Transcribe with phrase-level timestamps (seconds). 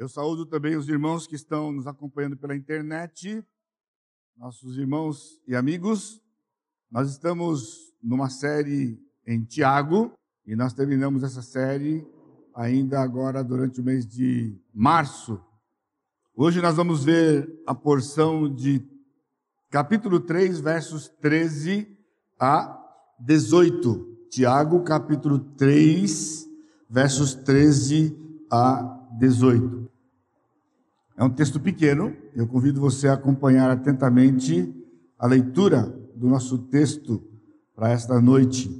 [0.00, 3.44] Eu saúdo também os irmãos que estão nos acompanhando pela internet,
[4.34, 6.22] nossos irmãos e amigos.
[6.90, 10.10] Nós estamos numa série em Tiago
[10.46, 12.02] e nós terminamos essa série
[12.54, 15.38] ainda agora durante o mês de março.
[16.34, 18.82] Hoje nós vamos ver a porção de
[19.68, 21.94] capítulo 3, versos 13
[22.38, 22.74] a
[23.18, 24.28] 18.
[24.30, 26.48] Tiago, capítulo 3,
[26.88, 28.16] versos 13
[28.50, 29.89] a 18.
[31.20, 34.74] É um texto pequeno, eu convido você a acompanhar atentamente
[35.18, 37.22] a leitura do nosso texto
[37.76, 38.70] para esta noite.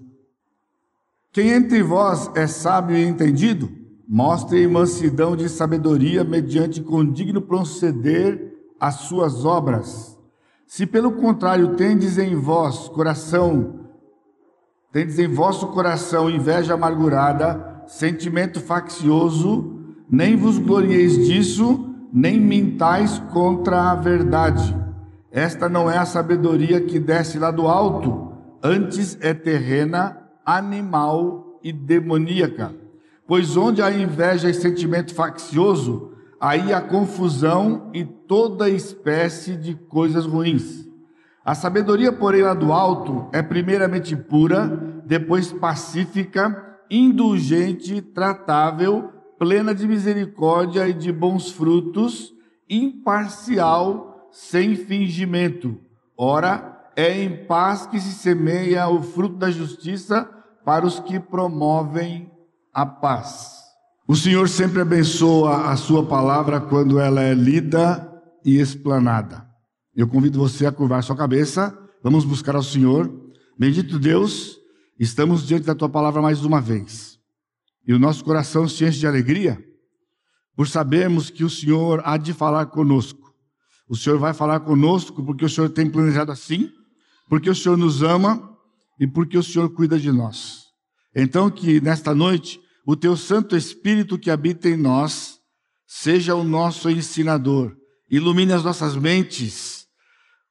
[1.31, 3.69] Quem entre vós é sábio e entendido,
[4.09, 10.19] mostre mansidão de sabedoria mediante condigno proceder as suas obras.
[10.67, 13.81] Se pelo contrário tendes em vós coração,
[14.91, 19.79] tendes em vosso coração inveja amargurada, sentimento faccioso,
[20.09, 24.77] nem vos glorieis disso, nem mintais contra a verdade.
[25.31, 31.73] Esta não é a sabedoria que desce lá do alto, antes é terrena, animal e
[31.73, 32.75] demoníaca.
[33.27, 40.27] Pois onde há inveja e sentimento faccioso, aí há confusão e toda espécie de coisas
[40.27, 40.89] ruins.
[41.45, 44.67] A sabedoria, porém, lá do alto é primeiramente pura,
[45.07, 49.11] depois pacífica, indulgente, tratável,
[49.41, 52.31] plena de misericórdia e de bons frutos,
[52.69, 55.81] imparcial, sem fingimento.
[56.15, 60.29] Ora, é em paz que se semeia o fruto da justiça
[60.63, 62.31] para os que promovem
[62.75, 63.63] a paz.
[64.07, 68.13] O Senhor sempre abençoa a sua palavra quando ela é lida
[68.45, 69.49] e explanada.
[69.97, 73.11] Eu convido você a curvar sua cabeça, vamos buscar ao Senhor.
[73.59, 74.59] Bendito Deus,
[74.99, 77.20] estamos diante da tua palavra mais uma vez
[77.87, 79.63] e o nosso coração se enche de alegria
[80.55, 83.35] por sabermos que o Senhor há de falar conosco.
[83.89, 86.71] O Senhor vai falar conosco porque o Senhor tem planejado assim,
[87.29, 88.57] porque o Senhor nos ama
[88.99, 90.65] e porque o Senhor cuida de nós.
[91.15, 95.39] Então, que nesta noite o teu Santo Espírito que habita em nós
[95.87, 97.77] seja o nosso ensinador,
[98.09, 99.87] ilumine as nossas mentes,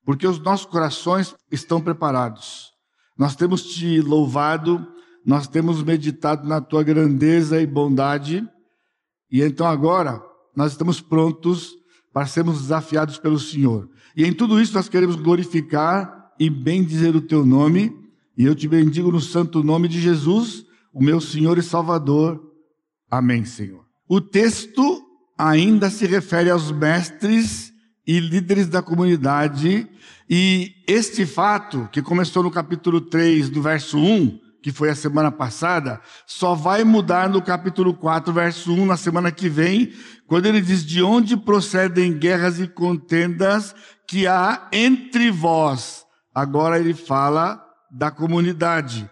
[0.03, 2.71] porque os nossos corações estão preparados.
[3.17, 4.85] Nós temos te louvado
[5.25, 8.47] nós temos meditado na tua grandeza e bondade,
[9.31, 10.21] e então agora
[10.55, 11.75] nós estamos prontos
[12.11, 13.89] para sermos desafiados pelo Senhor.
[14.15, 17.95] E em tudo isso nós queremos glorificar e bendizer o teu nome,
[18.37, 22.41] e eu te bendigo no santo nome de Jesus, o meu Senhor e Salvador.
[23.11, 23.85] Amém, Senhor.
[24.07, 25.03] O texto
[25.37, 27.71] ainda se refere aos mestres
[28.07, 29.87] e líderes da comunidade,
[30.29, 35.31] e este fato, que começou no capítulo 3, do verso 1, que foi a semana
[35.31, 39.93] passada, só vai mudar no capítulo 4, verso 1, na semana que vem,
[40.27, 43.73] quando ele diz: De onde procedem guerras e contendas
[44.07, 46.05] que há entre vós.
[46.33, 49.09] Agora ele fala da comunidade.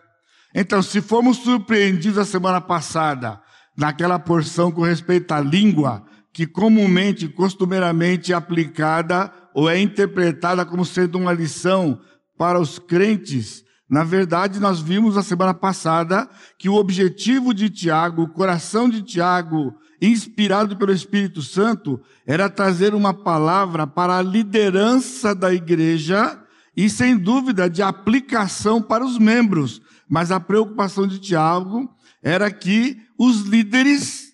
[0.53, 3.41] Então, se fomos surpreendidos a semana passada,
[3.77, 6.03] naquela porção com respeito à língua,
[6.33, 11.99] que comumente, costumeiramente é aplicada ou é interpretada como sendo uma lição
[12.37, 18.23] para os crentes, na verdade, nós vimos na semana passada que o objetivo de Tiago,
[18.23, 25.33] o coração de Tiago, inspirado pelo Espírito Santo, era trazer uma palavra para a liderança
[25.33, 26.37] da igreja
[26.75, 29.81] e, sem dúvida, de aplicação para os membros.
[30.09, 31.89] Mas a preocupação de Tiago
[32.21, 34.33] era que os líderes,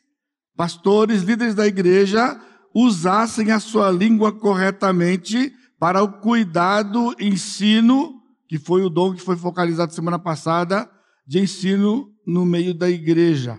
[0.58, 2.42] pastores, líderes da igreja,
[2.74, 8.23] usassem a sua língua corretamente para o cuidado, ensino
[8.54, 10.88] que foi o dom que foi focalizado semana passada
[11.26, 13.58] de ensino no meio da igreja.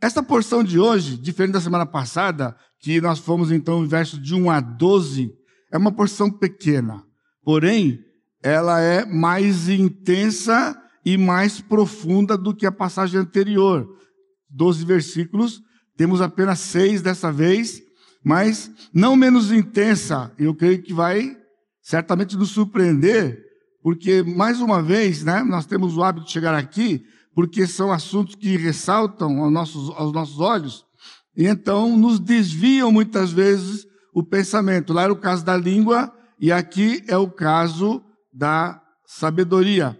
[0.00, 4.36] Esta porção de hoje, diferente da semana passada, que nós fomos então em versos de
[4.36, 5.32] 1 a 12,
[5.72, 7.02] é uma porção pequena,
[7.42, 7.98] porém,
[8.40, 13.84] ela é mais intensa e mais profunda do que a passagem anterior.
[14.48, 15.60] Doze versículos,
[15.96, 17.82] temos apenas seis dessa vez,
[18.24, 21.39] mas não menos intensa, eu creio que vai
[21.82, 23.42] certamente nos surpreender,
[23.82, 27.04] porque, mais uma vez, né, nós temos o hábito de chegar aqui,
[27.34, 30.84] porque são assuntos que ressaltam aos nossos, aos nossos olhos,
[31.36, 34.92] e então nos desviam muitas vezes o pensamento.
[34.92, 38.02] Lá era o caso da língua, e aqui é o caso
[38.32, 39.98] da sabedoria.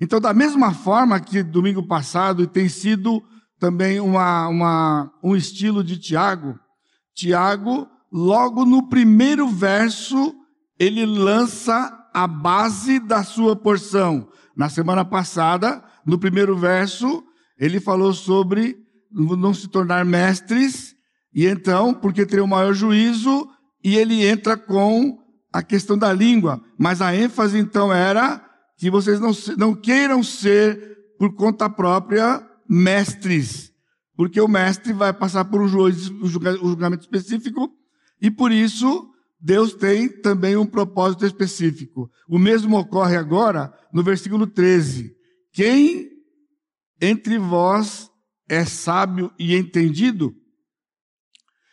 [0.00, 3.22] Então, da mesma forma que domingo passado, e tem sido
[3.58, 6.58] também uma, uma, um estilo de Tiago,
[7.14, 10.34] Tiago, logo no primeiro verso,
[10.78, 14.28] ele lança a base da sua porção.
[14.56, 17.24] Na semana passada, no primeiro verso,
[17.58, 18.76] ele falou sobre
[19.10, 20.94] não se tornar mestres
[21.32, 23.48] E então, porque teria o maior juízo,
[23.82, 25.18] e ele entra com
[25.52, 26.62] a questão da língua.
[26.78, 28.40] Mas a ênfase então era
[28.78, 33.72] que vocês não, não queiram ser, por conta própria, mestres.
[34.16, 37.68] Porque o mestre vai passar por um julgamento específico,
[38.22, 39.10] e por isso
[39.44, 42.10] Deus tem também um propósito específico.
[42.26, 45.14] O mesmo ocorre agora no versículo 13.
[45.52, 46.08] Quem
[46.98, 48.10] entre vós
[48.48, 50.34] é sábio e entendido?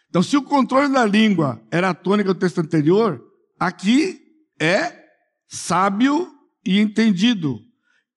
[0.09, 3.23] Então, se o controle da língua era a tônica do texto anterior,
[3.57, 4.19] aqui
[4.59, 5.05] é
[5.47, 6.29] sábio
[6.65, 7.57] e entendido.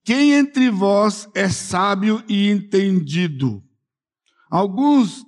[0.03, 3.63] Quem entre vós é sábio e entendido?
[4.51, 5.25] Alguns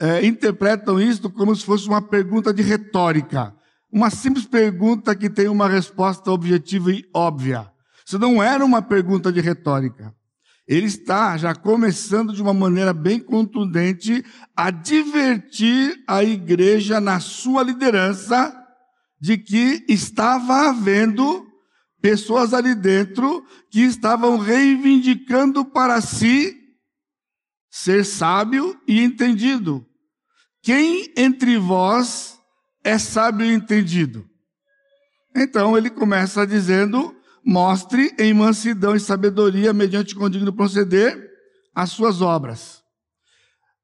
[0.00, 3.54] é, interpretam isto como se fosse uma pergunta de retórica.
[3.92, 7.70] Uma simples pergunta que tem uma resposta objetiva e óbvia.
[8.06, 10.14] Isso não era uma pergunta de retórica.
[10.66, 14.24] Ele está já começando de uma maneira bem contundente
[14.56, 18.56] a divertir a igreja na sua liderança
[19.20, 21.46] de que estava havendo
[22.00, 26.56] pessoas ali dentro que estavam reivindicando para si
[27.68, 29.86] ser sábio e entendido.
[30.62, 32.38] Quem entre vós
[32.84, 34.28] é sábio e entendido?
[35.34, 37.14] Então ele começa dizendo:
[37.44, 41.30] mostre em mansidão e sabedoria, mediante condigno proceder,
[41.74, 42.82] as suas obras.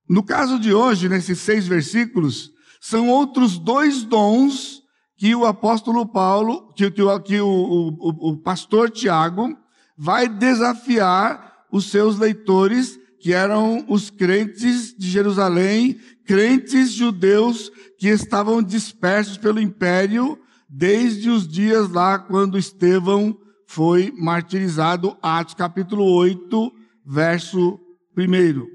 [0.08, 2.50] No caso de hoje, nesses seis versículos,
[2.80, 4.82] são outros dois dons
[5.16, 9.56] que o apóstolo Paulo, que, que, que o, o, o pastor Tiago,
[9.96, 18.62] vai desafiar os seus leitores, que eram os crentes de Jerusalém, crentes judeus que estavam
[18.62, 20.38] dispersos pelo império
[20.68, 26.72] desde os dias lá quando Estevão foi martirizado, Atos capítulo 8,
[27.04, 27.80] verso
[28.16, 28.66] 1.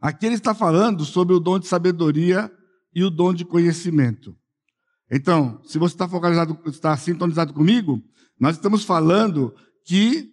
[0.00, 2.50] Aqui ele está falando sobre o dom de sabedoria
[2.94, 4.36] e o dom de conhecimento.
[5.10, 8.02] Então, se você está focalizado, está sintonizado comigo,
[8.38, 9.54] nós estamos falando
[9.84, 10.30] que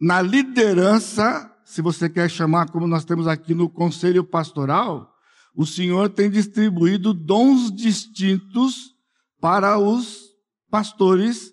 [0.00, 5.14] na liderança se você quer chamar como nós temos aqui no conselho pastoral,
[5.54, 8.94] o Senhor tem distribuído dons distintos
[9.38, 10.30] para os
[10.70, 11.52] pastores,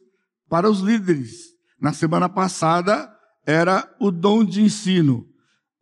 [0.50, 1.48] para os líderes.
[1.82, 3.12] Na semana passada
[3.46, 5.28] era o dom de ensino.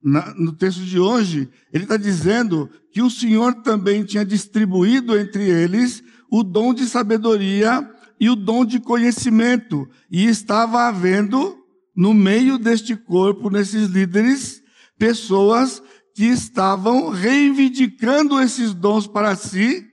[0.04, 5.48] Na, no texto de hoje, ele está dizendo que o Senhor também tinha distribuído entre
[5.48, 7.88] eles o dom de sabedoria
[8.20, 11.63] e o dom de conhecimento, e estava havendo
[11.96, 14.62] no meio deste corpo, nesses líderes,
[14.98, 15.82] pessoas
[16.16, 19.86] que estavam reivindicando esses dons para si,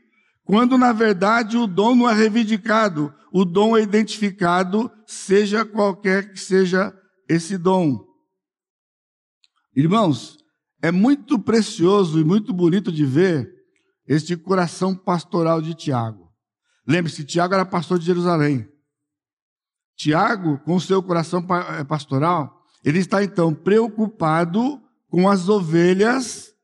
[0.44, 6.40] quando na verdade o dom não é reivindicado, o dom é identificado, seja qualquer que
[6.40, 6.92] seja
[7.28, 8.04] esse dom.
[9.74, 10.36] Irmãos,
[10.82, 13.48] é muito precioso e muito bonito de ver
[14.06, 16.28] este coração pastoral de Tiago.
[16.86, 18.66] Lembre-se, Tiago era pastor de Jerusalém.
[20.00, 21.44] Tiago, com seu coração
[21.78, 24.80] eh, pastoral, ele está então preocupado
[25.10, 26.54] com as ovelhas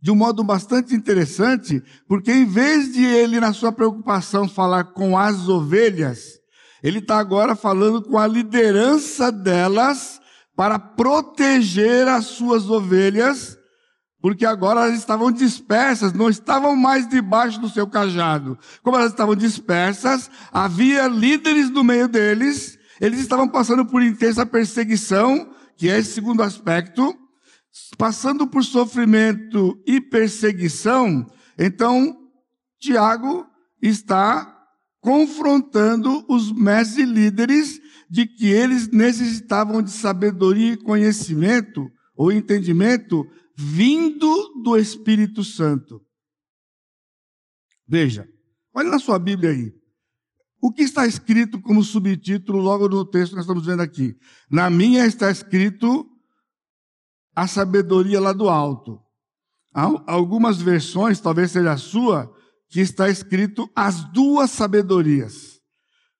[0.00, 5.18] de um modo bastante interessante, porque em vez de ele, na sua preocupação, falar com
[5.18, 6.40] as ovelhas,
[6.82, 10.18] ele está agora falando com a liderança delas
[10.56, 13.58] para proteger as suas ovelhas,
[14.20, 18.58] porque agora elas estavam dispersas, não estavam mais debaixo do seu cajado.
[18.82, 25.50] Como elas estavam dispersas, havia líderes no meio deles, eles estavam passando por intensa perseguição,
[25.76, 27.16] que é esse segundo aspecto,
[27.96, 31.26] passando por sofrimento e perseguição,
[31.58, 32.16] então
[32.80, 33.46] Tiago
[33.82, 34.56] está
[35.00, 43.26] confrontando os mestres líderes de que eles necessitavam de sabedoria e conhecimento ou entendimento
[43.60, 46.00] vindo do Espírito Santo.
[47.86, 48.26] Veja,
[48.74, 49.72] olha na sua Bíblia aí.
[50.62, 54.16] O que está escrito como subtítulo logo no texto que nós estamos vendo aqui?
[54.50, 56.06] Na minha está escrito
[57.34, 58.98] a sabedoria lá do alto.
[59.74, 62.34] Há algumas versões, talvez seja a sua,
[62.68, 65.60] que está escrito as duas sabedorias.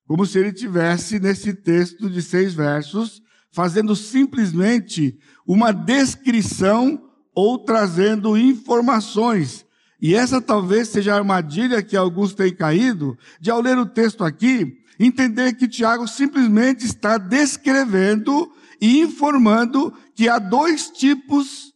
[0.06, 3.20] Como se ele tivesse nesse texto de seis versos,
[3.52, 9.64] fazendo simplesmente uma descrição ou trazendo informações.
[10.00, 14.24] E essa talvez seja a armadilha que alguns têm caído, de ao ler o texto
[14.24, 21.72] aqui, entender que Tiago simplesmente está descrevendo e informando que há dois tipos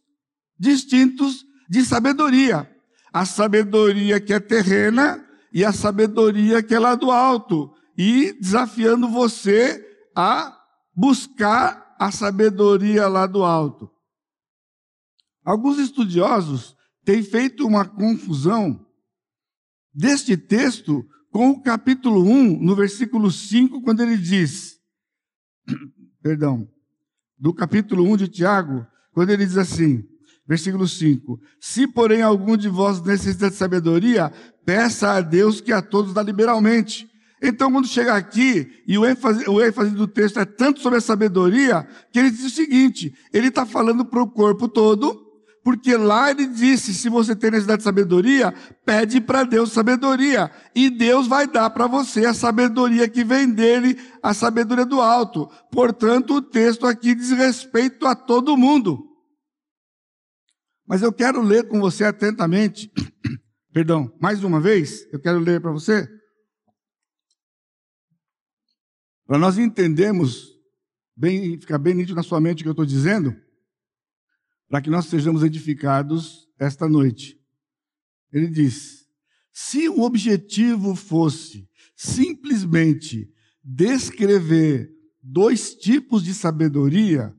[0.59, 2.69] distintos de sabedoria.
[3.13, 7.71] A sabedoria que é terrena e a sabedoria que é lá do alto.
[7.97, 9.83] E desafiando você
[10.15, 10.55] a
[10.95, 13.89] buscar a sabedoria lá do alto.
[15.45, 16.75] Alguns estudiosos
[17.05, 18.83] tem feito uma confusão
[19.93, 24.79] deste texto com o capítulo 1, no versículo 5, quando ele diz,
[26.23, 26.67] perdão,
[27.37, 30.03] do capítulo 1 de Tiago, quando ele diz assim,
[30.47, 34.31] versículo 5: Se, porém, algum de vós necessita de sabedoria,
[34.65, 37.07] peça a Deus que a todos dá liberalmente.
[37.41, 41.01] Então, quando chega aqui, e o ênfase, o ênfase do texto é tanto sobre a
[41.01, 45.24] sabedoria, que ele diz o seguinte: ele está falando para o corpo todo,
[45.65, 48.53] porque lá ele disse: se você tem necessidade de sabedoria,
[48.85, 50.51] pede para Deus sabedoria.
[50.75, 55.47] E Deus vai dar para você a sabedoria que vem dele, a sabedoria do alto.
[55.71, 59.09] Portanto, o texto aqui diz respeito a todo mundo.
[60.87, 62.91] Mas eu quero ler com você atentamente.
[63.73, 66.07] Perdão, mais uma vez, eu quero ler para você.
[69.25, 70.51] Para nós entendermos,
[71.17, 73.35] bem, ficar bem nítido na sua mente o que eu estou dizendo
[74.69, 77.39] para que nós sejamos edificados esta noite.
[78.31, 79.05] Ele diz:
[79.51, 83.29] se o objetivo fosse simplesmente
[83.63, 84.91] descrever
[85.21, 87.33] dois tipos de sabedoria,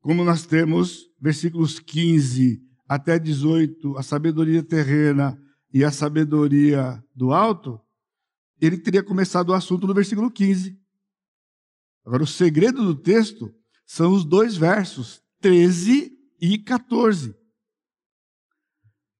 [0.00, 5.40] como nós temos versículos 15 até 18, a sabedoria terrena
[5.72, 7.80] e a sabedoria do alto,
[8.60, 10.78] ele teria começado o assunto no versículo 15.
[12.04, 13.52] Agora, o segredo do texto
[13.86, 16.13] são os dois versos, 13
[16.52, 17.34] e 14.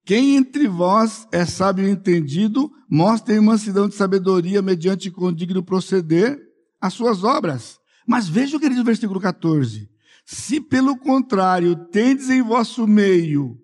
[0.04, 6.38] Quem entre vós é sábio e entendido, mostre mansidão de sabedoria mediante condigno proceder
[6.78, 7.78] as suas obras.
[8.06, 9.88] Mas veja o que diz no versículo 14.
[10.26, 13.58] Se pelo contrário tendes em vosso meio,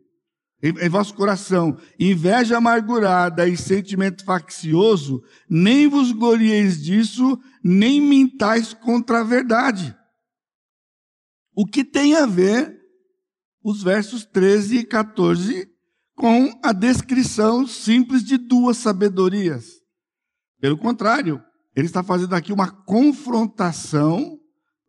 [0.63, 8.73] em, em vosso coração, inveja amargurada e sentimento faccioso, nem vos glorieis disso, nem mintais
[8.73, 9.95] contra a verdade.
[11.55, 12.80] O que tem a ver
[13.63, 15.69] os versos 13 e 14
[16.15, 19.81] com a descrição simples de duas sabedorias.
[20.61, 21.43] Pelo contrário,
[21.75, 24.39] ele está fazendo aqui uma confrontação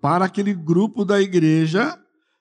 [0.01, 1.97] para aquele grupo da igreja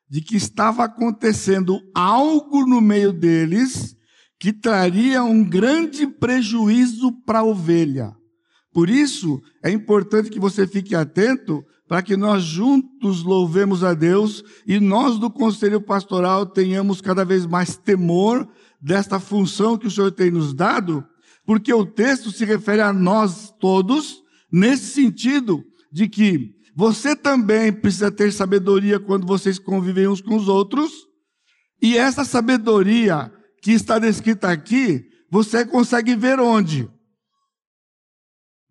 [0.08, 3.96] de que estava acontecendo algo no meio deles
[4.40, 8.16] que traria um grande prejuízo para a ovelha.
[8.72, 14.44] Por isso, é importante que você fique atento para que nós juntos louvemos a Deus
[14.64, 18.48] e nós do Conselho Pastoral tenhamos cada vez mais temor
[18.80, 21.04] desta função que o Senhor tem nos dado,
[21.44, 24.22] porque o texto se refere a nós todos,
[24.52, 30.46] nesse sentido de que você também precisa ter sabedoria quando vocês convivem uns com os
[30.46, 30.92] outros,
[31.82, 36.88] e essa sabedoria que está descrita aqui, você consegue ver onde?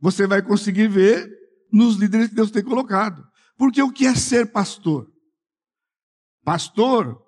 [0.02, 1.30] Você vai conseguir ver
[1.72, 3.24] nos líderes que Deus tem colocado.
[3.58, 5.12] Porque o que é ser pastor?
[6.44, 7.22] Pastor,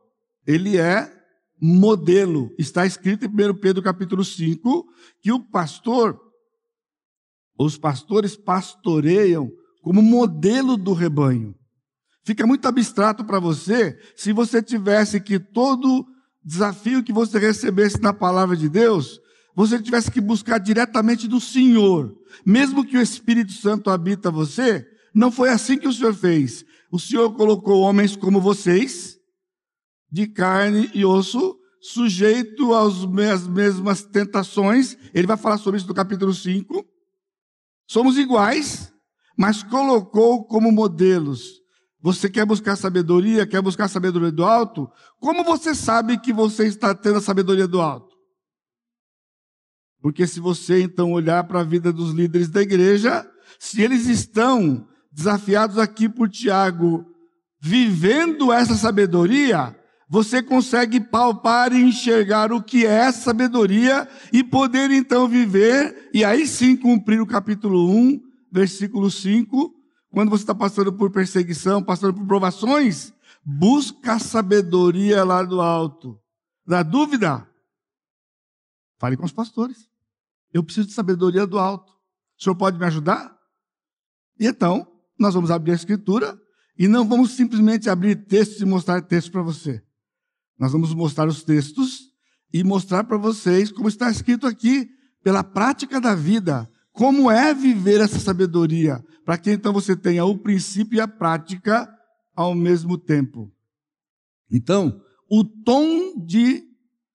[0.47, 1.11] ele é
[1.61, 2.53] modelo.
[2.57, 4.85] Está escrito em 1 Pedro capítulo 5
[5.21, 6.19] que o pastor,
[7.57, 9.51] os pastores pastoreiam
[9.81, 11.55] como modelo do rebanho.
[12.23, 16.05] Fica muito abstrato para você se você tivesse que todo
[16.43, 19.20] desafio que você recebesse na palavra de Deus,
[19.55, 22.15] você tivesse que buscar diretamente do Senhor.
[22.45, 26.65] Mesmo que o Espírito Santo habita você, não foi assim que o Senhor fez.
[26.91, 29.17] O Senhor colocou homens como vocês,
[30.11, 34.97] de carne e osso, sujeito às mesmas tentações.
[35.13, 36.85] Ele vai falar sobre isso no capítulo 5.
[37.87, 38.93] Somos iguais,
[39.37, 41.61] mas colocou como modelos.
[42.01, 44.89] Você quer buscar sabedoria, quer buscar sabedoria do alto?
[45.19, 48.10] Como você sabe que você está tendo a sabedoria do alto?
[50.01, 53.29] Porque se você então olhar para a vida dos líderes da igreja,
[53.59, 57.05] se eles estão desafiados aqui por Tiago,
[57.59, 59.75] vivendo essa sabedoria,
[60.09, 66.47] você consegue palpar e enxergar o que é sabedoria e poder então viver e aí
[66.47, 68.19] sim cumprir o capítulo 1,
[68.51, 69.73] versículo 5,
[70.09, 73.13] quando você está passando por perseguição, passando por provações,
[73.45, 76.19] busca a sabedoria lá do alto.
[76.65, 77.47] Na dúvida,
[78.99, 79.90] fale com os pastores.
[80.53, 81.91] Eu preciso de sabedoria do alto.
[82.37, 83.35] O senhor pode me ajudar?
[84.39, 86.39] E então, nós vamos abrir a escritura
[86.77, 89.83] e não vamos simplesmente abrir textos e mostrar textos para você.
[90.57, 92.11] Nós vamos mostrar os textos
[92.53, 94.89] e mostrar para vocês como está escrito aqui,
[95.23, 100.37] pela prática da vida, como é viver essa sabedoria, para que então você tenha o
[100.37, 101.87] princípio e a prática
[102.35, 103.51] ao mesmo tempo.
[104.49, 106.63] Então, o tom de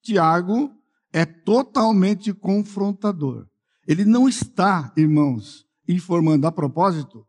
[0.02, 0.75] Tiago
[1.16, 3.46] é totalmente confrontador.
[3.88, 7.26] Ele não está, irmãos, informando a propósito.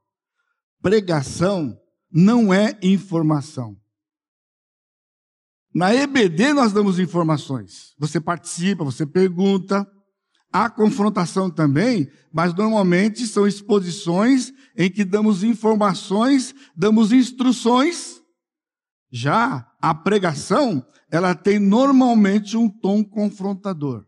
[0.81, 1.79] Pregação
[2.11, 3.77] não é informação.
[5.73, 7.93] Na EBD nós damos informações.
[7.97, 9.89] Você participa, você pergunta.
[10.51, 18.21] Há confrontação também, mas normalmente são exposições em que damos informações, damos instruções.
[19.09, 24.05] Já a pregação, ela tem normalmente um tom confrontador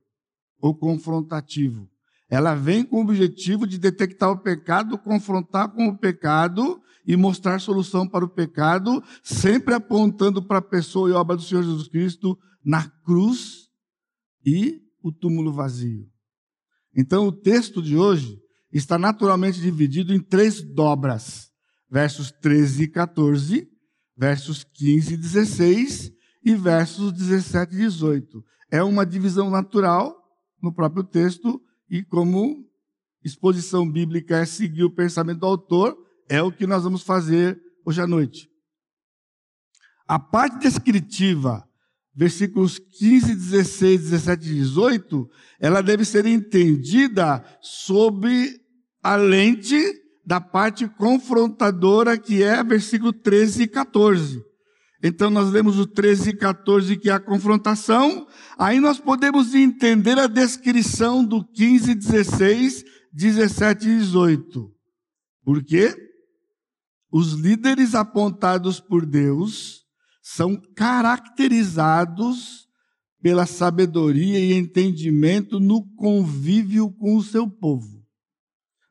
[0.60, 1.90] ou confrontativo.
[2.30, 7.60] Ela vem com o objetivo de detectar o pecado, confrontar com o pecado e mostrar
[7.60, 12.38] solução para o pecado, sempre apontando para a pessoa e obra do Senhor Jesus Cristo
[12.62, 13.70] na cruz
[14.46, 16.10] e o túmulo vazio.
[16.94, 18.38] Então, o texto de hoje
[18.70, 21.50] está naturalmente dividido em três dobras:
[21.90, 23.69] versos 13 e 14,
[24.20, 26.12] versos 15 e 16
[26.44, 28.44] e versos 17 e 18.
[28.70, 30.14] É uma divisão natural
[30.62, 32.68] no próprio texto e como
[33.24, 35.98] exposição bíblica é seguir o pensamento do autor,
[36.28, 38.50] é o que nós vamos fazer hoje à noite.
[40.06, 41.66] A parte descritiva,
[42.14, 45.30] versículos 15, 16, 17 e 18,
[45.62, 48.30] ela deve ser entendida sob
[49.02, 49.78] a lente
[50.30, 54.40] da parte confrontadora, que é versículo 13 e 14.
[55.04, 58.28] Então nós lemos o 13 e 14, que é a confrontação.
[58.56, 64.72] Aí nós podemos entender a descrição do 15, 16, 17 e 18.
[65.44, 65.96] Por quê?
[67.12, 69.80] Os líderes apontados por Deus
[70.22, 72.68] são caracterizados
[73.20, 77.99] pela sabedoria e entendimento no convívio com o seu povo.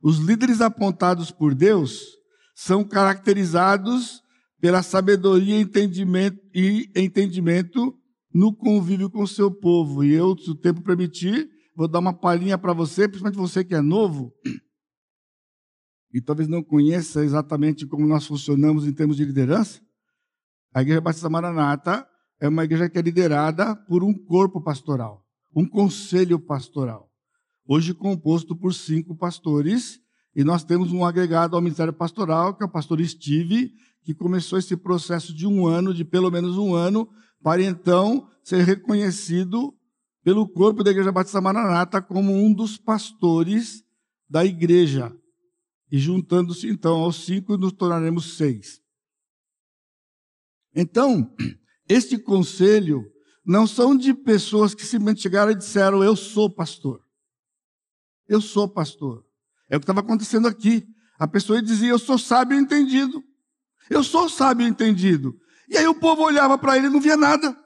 [0.02, 2.17] Os líderes apontados por Deus
[2.55, 4.23] são caracterizados
[4.61, 7.95] pela sabedoria e entendimento, e entendimento
[8.33, 10.05] no convívio com o seu povo.
[10.05, 13.75] E eu, se o tempo permitir, vou dar uma palhinha para você, principalmente você que
[13.75, 14.33] é novo,
[16.12, 19.81] e talvez não conheça exatamente como nós funcionamos em termos de liderança.
[20.75, 22.07] A Igreja Batista Maranata
[22.40, 25.25] é uma igreja que é liderada por um corpo pastoral,
[25.55, 27.08] um conselho pastoral.
[27.71, 30.00] Hoje composto por cinco pastores,
[30.35, 34.59] e nós temos um agregado ao ministério pastoral, que é o pastor Steve, que começou
[34.59, 37.07] esse processo de um ano, de pelo menos um ano,
[37.43, 39.76] para então ser reconhecido
[40.25, 43.85] pelo corpo da Igreja Batista Maranata como um dos pastores
[44.26, 45.15] da igreja.
[45.93, 48.81] E juntando-se então aos cinco, nos tornaremos seis.
[50.75, 51.31] Então,
[51.87, 53.04] este conselho
[53.45, 57.07] não são de pessoas que simplesmente chegaram e disseram: Eu sou pastor.
[58.28, 59.25] Eu sou pastor.
[59.69, 60.86] É o que estava acontecendo aqui.
[61.19, 63.25] A pessoa dizia: Eu sou sábio entendido.
[63.88, 65.38] Eu sou sábio entendido.
[65.69, 67.56] E aí o povo olhava para ele e não via nada.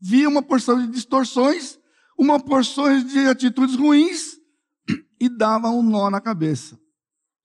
[0.00, 1.78] Via uma porção de distorções,
[2.18, 4.38] uma porção de atitudes ruins
[5.20, 6.80] e dava um nó na cabeça.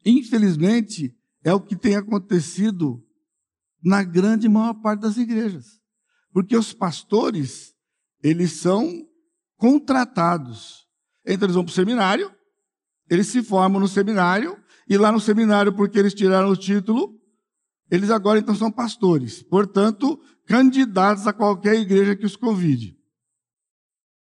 [0.05, 3.03] Infelizmente, é o que tem acontecido
[3.83, 5.79] na grande maior parte das igrejas.
[6.31, 7.73] Porque os pastores,
[8.23, 9.07] eles são
[9.57, 10.87] contratados.
[11.25, 12.34] Então eles vão para o seminário,
[13.09, 17.19] eles se formam no seminário, e lá no seminário, porque eles tiraram o título,
[17.89, 22.97] eles agora então são pastores, portanto, candidatos a qualquer igreja que os convide.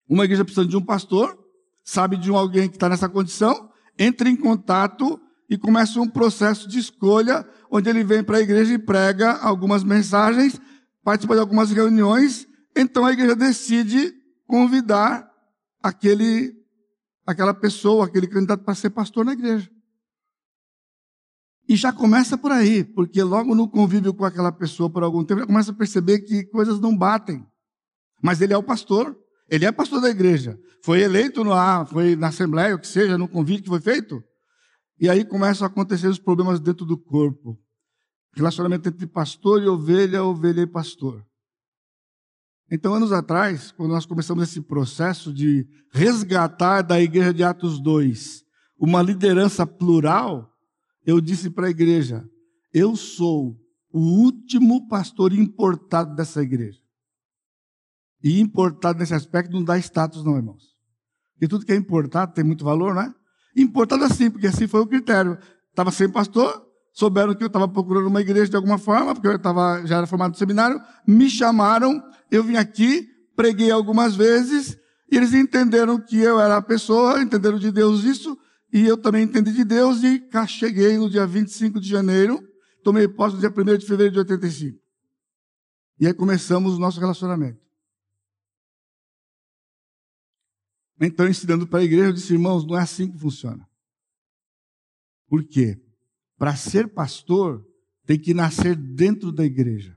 [0.08, 1.38] Uma igreja precisa de um pastor,
[1.84, 6.68] sabe de um alguém que está nessa condição, entra em contato e começa um processo
[6.68, 10.60] de escolha, onde ele vem para a igreja e prega algumas mensagens,
[11.04, 14.14] participa de algumas reuniões, então a igreja decide
[14.46, 15.30] convidar
[15.82, 16.54] aquele,
[17.32, 19.70] aquela pessoa, aquele candidato para ser pastor na igreja.
[21.67, 25.41] E já começa por aí, porque logo no convívio com aquela pessoa por algum tempo,
[25.41, 27.46] já começa a perceber que coisas não batem.
[28.22, 29.17] Mas ele é o pastor,
[29.50, 30.60] ele é pastor da igreja.
[30.84, 31.52] Foi eleito no,
[31.88, 34.24] foi na assembleia, o que seja, no convite que foi feito.
[35.00, 37.58] E aí começam a acontecer os problemas dentro do corpo.
[38.36, 41.26] Relacionamento entre pastor e ovelha, ovelha e pastor.
[42.72, 48.46] Então, anos atrás, quando nós começamos esse processo de resgatar da igreja de Atos 2
[48.80, 50.50] uma liderança plural,
[51.06, 52.26] eu disse para a igreja:
[52.74, 53.60] eu sou
[53.92, 56.80] o último pastor importado dessa igreja.
[58.24, 60.74] E importado nesse aspecto não dá status, não, irmãos.
[61.34, 63.14] Porque tudo que é importado tem muito valor, não é?
[63.56, 65.38] Importado assim, porque assim foi o critério.
[65.70, 69.39] Estava sem pastor, souberam que eu estava procurando uma igreja de alguma forma, porque eu
[69.39, 74.77] tava, já era formado no seminário, me chamaram, eu vim aqui, preguei algumas vezes,
[75.10, 78.38] e eles entenderam que eu era a pessoa, entenderam de Deus isso,
[78.73, 82.41] e eu também entendi de Deus e cá cheguei no dia 25 de janeiro,
[82.84, 84.80] tomei posse no dia 1 de fevereiro de 85.
[85.99, 87.60] E aí começamos o nosso relacionamento.
[90.99, 93.67] Então, ensinando para a igreja, eu disse, irmãos, não é assim que funciona.
[95.27, 95.80] Por quê?
[96.41, 97.63] Para ser pastor,
[98.04, 99.95] tem que nascer dentro da igreja.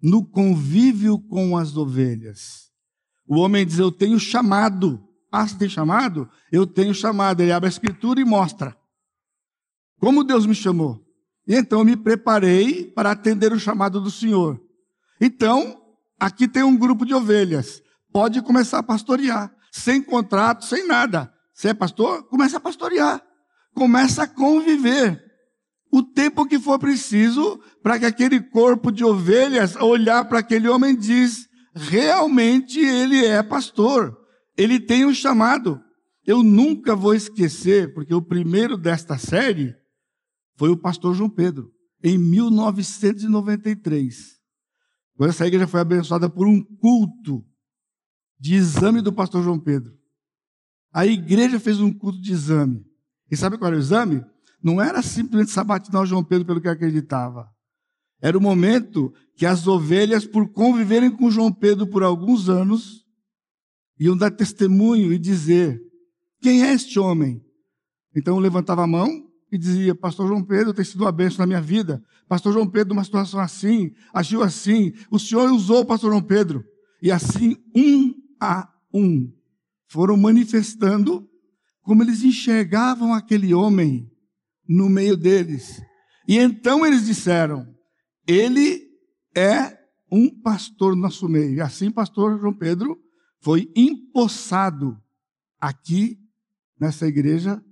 [0.00, 2.70] no convívio com as ovelhas.
[3.26, 5.02] O homem diz: Eu tenho chamado.
[5.32, 6.30] Ah, você tem chamado?
[6.52, 7.40] Eu tenho chamado.
[7.40, 8.76] Ele abre a escritura e mostra.
[9.98, 11.04] Como Deus me chamou.
[11.44, 14.62] E então eu me preparei para atender o chamado do Senhor.
[15.20, 15.82] Então,
[16.20, 17.82] aqui tem um grupo de ovelhas.
[18.12, 19.52] Pode começar a pastorear.
[19.72, 21.34] Sem contrato, sem nada.
[21.52, 22.22] Você é pastor?
[22.28, 23.20] Começa a pastorear.
[23.74, 25.33] Começa a conviver.
[25.94, 30.96] O tempo que for preciso para que aquele corpo de ovelhas olhar para aquele homem
[30.96, 34.18] diz: realmente ele é pastor.
[34.56, 35.80] Ele tem um chamado.
[36.26, 39.72] Eu nunca vou esquecer, porque o primeiro desta série
[40.56, 41.70] foi o pastor João Pedro,
[42.02, 44.16] em 1993.
[45.16, 47.46] Quando essa igreja foi abençoada por um culto
[48.36, 49.96] de exame do pastor João Pedro.
[50.92, 52.84] A igreja fez um culto de exame.
[53.30, 54.33] E sabe qual era o exame?
[54.64, 57.46] Não era simplesmente sabatinar João Pedro pelo que acreditava.
[58.18, 63.04] Era o momento que as ovelhas, por conviverem com João Pedro por alguns anos,
[64.00, 65.78] iam dar testemunho e dizer:
[66.40, 67.44] Quem é este homem?
[68.16, 71.60] Então levantava a mão e dizia: Pastor João Pedro tem sido uma bênção na minha
[71.60, 72.02] vida.
[72.26, 74.94] Pastor João Pedro, numa situação assim, agiu assim.
[75.10, 76.64] O Senhor usou o Pastor João Pedro.
[77.02, 79.30] E assim, um a um,
[79.88, 81.28] foram manifestando
[81.82, 84.10] como eles enxergavam aquele homem
[84.68, 85.82] no meio deles.
[86.26, 87.66] E então eles disseram:
[88.26, 88.88] Ele
[89.34, 89.76] é
[90.10, 91.54] um pastor no nosso meio.
[91.54, 92.98] E assim, pastor João Pedro
[93.40, 94.96] foi empossado
[95.60, 96.18] aqui
[96.78, 97.62] nessa igreja.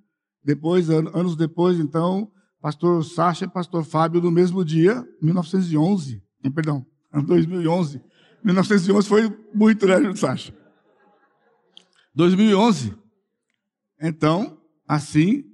[0.45, 6.21] Depois, anos depois, então, pastor Sacha e pastor Fábio no mesmo dia, 1911,
[6.53, 8.03] perdão, 2011.
[8.43, 10.53] 1911 foi muito, né, Sacha?
[12.15, 12.95] 2011.
[14.01, 15.45] Então, assim,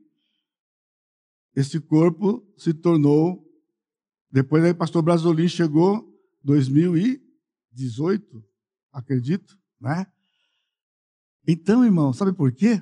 [1.58, 3.44] esse corpo se tornou.
[4.30, 6.08] Depois aí, pastor Brasolim chegou,
[6.44, 8.44] 2018,
[8.92, 10.06] acredito, né?
[11.46, 12.80] Então, irmão, sabe por quê?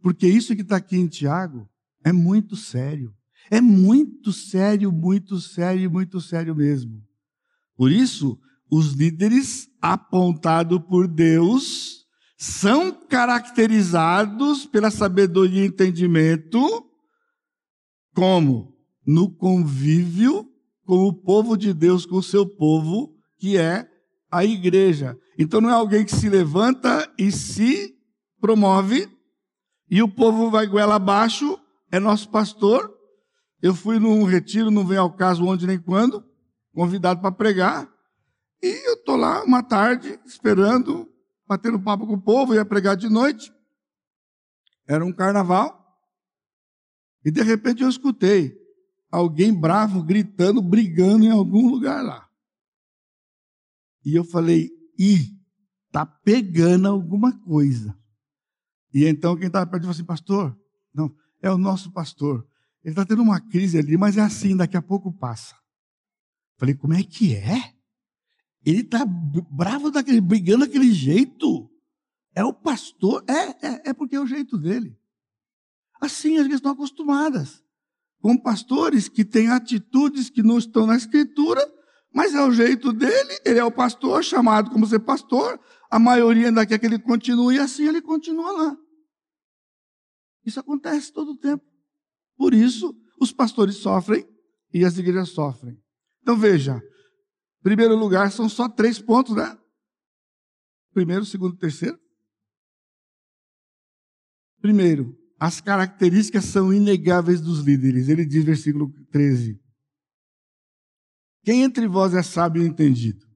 [0.00, 1.68] Porque isso que está aqui em Tiago
[2.02, 3.14] é muito sério.
[3.50, 7.04] É muito sério, muito sério, muito sério mesmo.
[7.76, 12.06] Por isso, os líderes apontados por Deus
[12.38, 16.86] são caracterizados pela sabedoria e entendimento,
[18.16, 18.74] como?
[19.06, 20.48] No convívio
[20.86, 23.86] com o povo de Deus, com o seu povo, que é
[24.30, 25.18] a igreja.
[25.38, 27.94] Então não é alguém que se levanta e se
[28.40, 29.06] promove,
[29.90, 31.58] e o povo vai goela abaixo,
[31.92, 32.90] é nosso pastor.
[33.60, 36.24] Eu fui num retiro, não vem ao caso onde nem quando,
[36.72, 37.86] convidado para pregar,
[38.62, 41.06] e eu estou lá uma tarde esperando
[41.46, 43.52] batendo papo com o povo, ia pregar de noite.
[44.88, 45.85] Era um carnaval.
[47.26, 48.56] E de repente eu escutei
[49.10, 52.30] alguém bravo gritando, brigando em algum lugar lá.
[54.04, 55.36] E eu falei: "Ih,
[55.90, 57.98] tá pegando alguma coisa".
[58.94, 60.56] E então quem estava perto falou assim: "Pastor,
[60.94, 61.12] não,
[61.42, 62.46] é o nosso pastor.
[62.84, 65.56] Ele está tendo uma crise ali, mas é assim, daqui a pouco passa".
[66.56, 67.74] Falei: "Como é que é?"
[68.64, 71.68] Ele está bravo, daquele, brigando daquele jeito.
[72.36, 74.96] É o pastor, é, é, é porque é o jeito dele.
[76.00, 77.62] Assim, as vezes estão acostumadas
[78.20, 81.60] com pastores que têm atitudes que não estão na escritura,
[82.12, 86.48] mas é o jeito dele, ele é o pastor, chamado como ser pastor, a maioria
[86.48, 88.76] ainda quer que ele continue e assim ele continua lá.
[90.44, 91.64] Isso acontece todo o tempo.
[92.36, 94.26] Por isso, os pastores sofrem
[94.72, 95.78] e as igrejas sofrem.
[96.22, 96.82] Então veja,
[97.66, 99.58] Primeiro lugar, são só três pontos, né?
[100.92, 101.98] Primeiro, segundo, terceiro.
[104.60, 108.08] Primeiro, as características são inegáveis dos líderes.
[108.08, 109.60] Ele diz, versículo 13:
[111.44, 113.26] Quem entre vós é sábio e entendido?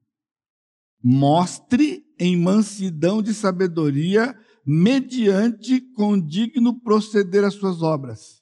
[1.03, 4.37] Mostre em mansidão de sabedoria,
[4.67, 8.41] mediante condigno proceder as suas obras.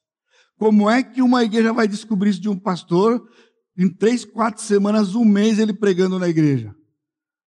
[0.56, 3.24] Como é que uma igreja vai descobrir isso de um pastor
[3.78, 6.74] em três, quatro semanas, um mês ele pregando na igreja.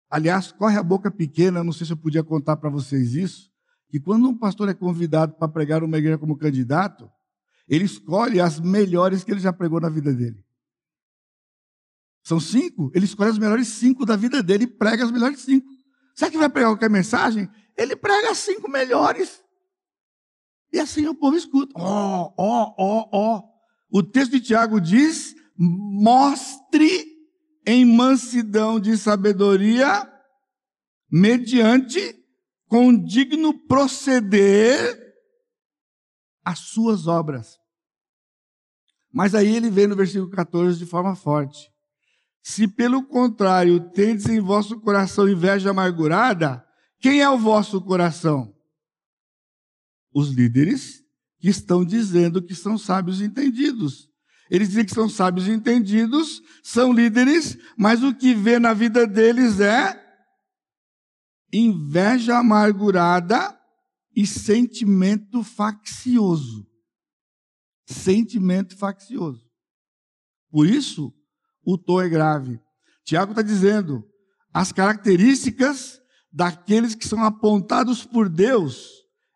[0.09, 3.49] Aliás, corre a boca pequena, não sei se eu podia contar para vocês isso,
[3.90, 7.11] que quando um pastor é convidado para pregar uma igreja como candidato,
[7.68, 10.44] ele escolhe as melhores que ele já pregou na vida dele.
[12.22, 15.68] São cinco, ele escolhe as melhores cinco da vida dele e prega as melhores cinco.
[16.14, 17.48] Será que vai pregar qualquer mensagem?
[17.76, 19.42] Ele prega as cinco melhores.
[20.72, 21.72] E assim o povo escuta.
[21.76, 23.42] Ó, ó, ó, ó.
[23.90, 27.07] O texto de Tiago diz mostre
[27.66, 30.11] em mansidão de sabedoria,
[31.11, 32.19] mediante
[32.70, 35.12] condigno proceder
[36.44, 37.59] as suas obras.
[39.12, 41.68] Mas aí ele vem no versículo 14 de forma forte.
[42.40, 46.64] Se pelo contrário tendes em vosso coração inveja amargurada,
[47.00, 48.54] quem é o vosso coração?
[50.14, 51.02] Os líderes
[51.40, 54.09] que estão dizendo que são sábios entendidos.
[54.48, 59.59] Eles dizem que são sábios entendidos, são líderes, mas o que vê na vida deles
[59.59, 59.99] é
[61.52, 63.58] inveja amargurada
[64.14, 66.66] e sentimento faccioso.
[67.86, 69.44] Sentimento faccioso.
[70.50, 71.12] Por isso,
[71.64, 72.60] o tom é grave.
[73.04, 74.04] Tiago está dizendo:
[74.52, 76.00] as características
[76.32, 78.88] daqueles que são apontados por Deus,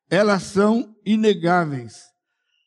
[0.09, 2.01] elas são inegáveis.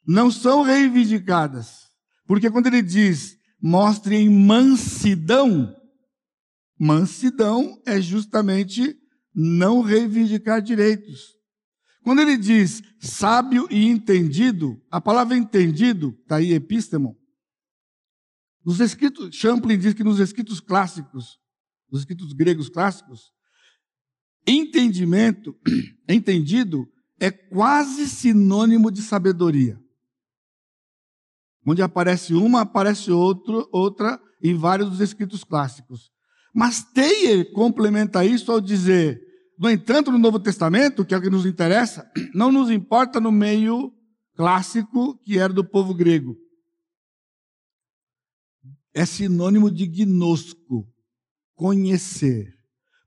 [0.05, 1.87] Não são reivindicadas.
[2.25, 5.73] Porque quando ele diz, mostrem mansidão,
[6.79, 8.95] mansidão é justamente
[9.39, 11.35] não reivindicar direitos.
[12.03, 17.15] Quando ele diz sábio e entendido, a palavra entendido, está aí epístemo.
[18.65, 21.37] Nos escritos, Champlin diz que nos escritos clássicos,
[21.91, 23.31] nos escritos gregos clássicos,
[24.47, 25.55] entendimento,
[26.09, 26.87] entendido,
[27.19, 29.79] é quase sinônimo de sabedoria.
[31.63, 36.09] Onde aparece uma, aparece outro, outra em vários dos escritos clássicos.
[36.55, 39.26] Mas Teyer complementa isso ao dizer
[39.57, 43.31] no entanto, no Novo Testamento, que é o que nos interessa, não nos importa no
[43.31, 43.91] meio
[44.35, 46.37] clássico que era do povo grego.
[48.93, 50.87] É sinônimo de gnosco,
[51.55, 52.53] conhecer.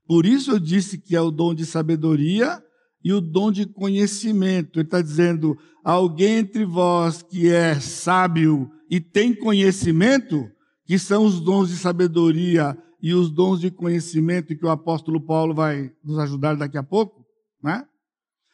[0.05, 2.61] Por isso eu disse que é o dom de sabedoria
[3.03, 4.79] e o dom de conhecimento.
[4.79, 10.49] Ele está dizendo: alguém entre vós que é sábio e tem conhecimento,
[10.85, 15.55] que são os dons de sabedoria e os dons de conhecimento que o apóstolo Paulo
[15.55, 17.25] vai nos ajudar daqui a pouco,
[17.61, 17.87] né?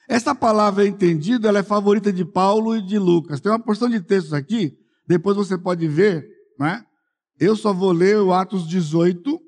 [0.07, 3.41] Essa palavra entendida, ela é favorita de Paulo e de Lucas.
[3.41, 6.25] Tem uma porção de textos aqui, depois você pode ver,
[6.57, 6.85] né?
[7.37, 9.39] Eu só vou ler o Atos 18,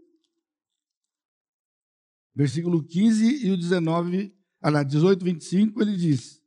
[2.35, 6.41] versículo 15 e o 19, ah, 18, 25, ele diz,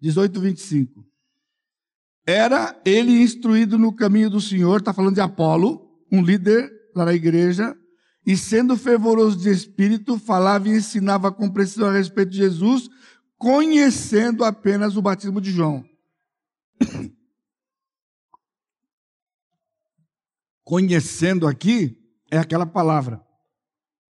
[0.00, 1.06] 18, 25.
[2.26, 7.14] Era ele instruído no caminho do Senhor, está falando de Apolo, um líder lá na
[7.14, 7.76] igreja,
[8.26, 12.88] e sendo fervoroso de espírito, falava e ensinava com precisão a respeito de Jesus,
[13.36, 15.84] conhecendo apenas o batismo de João.
[20.64, 21.98] Conhecendo aqui
[22.30, 23.22] é aquela palavra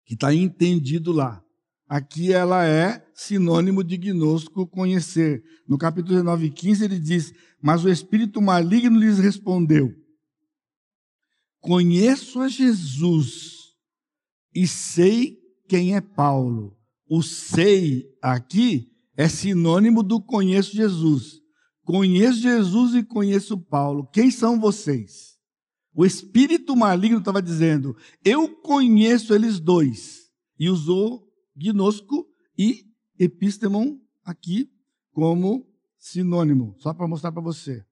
[0.06, 1.43] que está entendido lá.
[1.88, 5.43] Aqui ela é sinônimo de gnosco, conhecer.
[5.67, 9.93] No capítulo 19, 15, ele diz: Mas o espírito maligno lhes respondeu:
[11.63, 13.69] Conheço a Jesus
[14.54, 15.38] e sei
[15.69, 16.78] quem é Paulo.
[17.08, 21.39] O sei aqui é sinônimo do conheço Jesus.
[21.86, 24.06] Conheço Jesus e conheço Paulo.
[24.12, 25.38] Quem são vocês?
[25.95, 27.95] O espírito maligno estava dizendo:
[28.26, 30.23] Eu conheço eles dois.
[30.60, 32.84] E usou gnosco e
[33.17, 34.69] epistemon aqui
[35.13, 35.65] como
[35.97, 37.86] sinônimo, só para mostrar para você.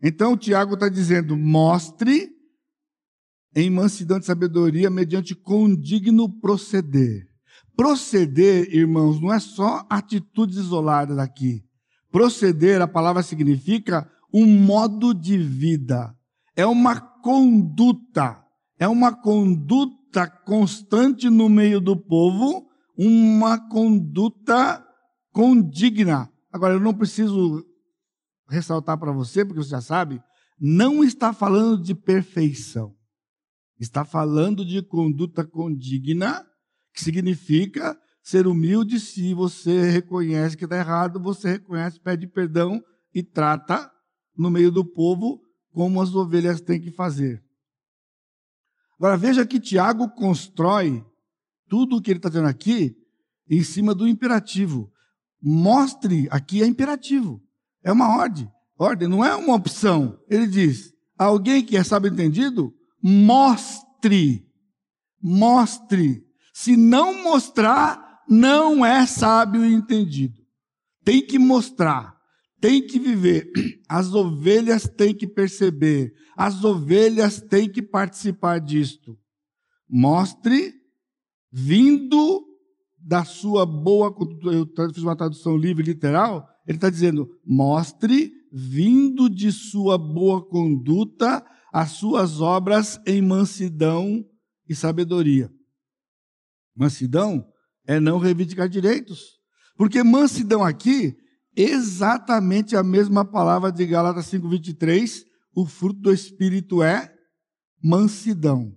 [0.00, 2.33] Então Tiago está dizendo: mostre
[3.54, 7.26] em mansidão de sabedoria, mediante condigno proceder.
[7.76, 11.62] Proceder, irmãos, não é só atitudes isoladas aqui.
[12.10, 16.12] Proceder, a palavra significa um modo de vida,
[16.56, 18.44] é uma conduta,
[18.78, 24.84] é uma conduta constante no meio do povo, uma conduta
[25.32, 26.28] condigna.
[26.52, 27.64] Agora, eu não preciso
[28.48, 30.22] ressaltar para você, porque você já sabe,
[30.60, 32.94] não está falando de perfeição.
[33.84, 36.42] Está falando de conduta condigna,
[36.94, 42.82] que significa ser humilde se você reconhece que está errado, você reconhece, pede perdão
[43.14, 43.92] e trata
[44.34, 45.38] no meio do povo
[45.70, 47.44] como as ovelhas têm que fazer.
[48.98, 51.04] Agora veja que Tiago constrói
[51.68, 52.96] tudo o que ele está dizendo aqui
[53.50, 54.90] em cima do imperativo.
[55.42, 57.38] Mostre, aqui é imperativo,
[57.82, 58.50] é uma ordem.
[58.78, 60.18] Ordem não é uma opção.
[60.26, 62.72] Ele diz: alguém que é sábio entendido,
[63.04, 64.50] mostre.
[65.20, 66.24] Mostre.
[66.54, 70.40] Se não mostrar, não é sábio e entendido.
[71.04, 72.16] Tem que mostrar,
[72.60, 73.50] tem que viver.
[73.86, 79.16] As ovelhas têm que perceber, as ovelhas têm que participar disto.
[79.88, 80.74] Mostre
[81.52, 82.44] vindo
[82.98, 84.12] da sua boa.
[84.44, 86.48] Eu fiz uma tradução livre literal.
[86.66, 94.24] Ele está dizendo: mostre vindo de sua boa conduta as suas obras em mansidão
[94.68, 95.50] e sabedoria.
[96.72, 97.44] Mansidão
[97.84, 99.40] é não reivindicar direitos.
[99.76, 101.16] Porque mansidão aqui,
[101.56, 107.12] exatamente a mesma palavra de Gálatas 5:23, o fruto do espírito é
[107.82, 108.72] mansidão.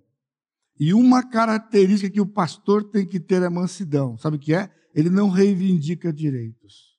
[0.79, 4.17] E uma característica que o pastor tem que ter é mansidão.
[4.17, 4.71] Sabe o que é?
[4.95, 6.97] Ele não reivindica direitos.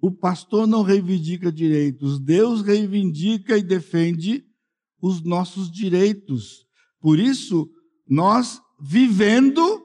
[0.00, 2.18] O pastor não reivindica direitos.
[2.18, 4.45] Deus reivindica e defende
[5.06, 6.66] os nossos direitos.
[7.00, 7.70] Por isso,
[8.08, 9.82] nós vivendo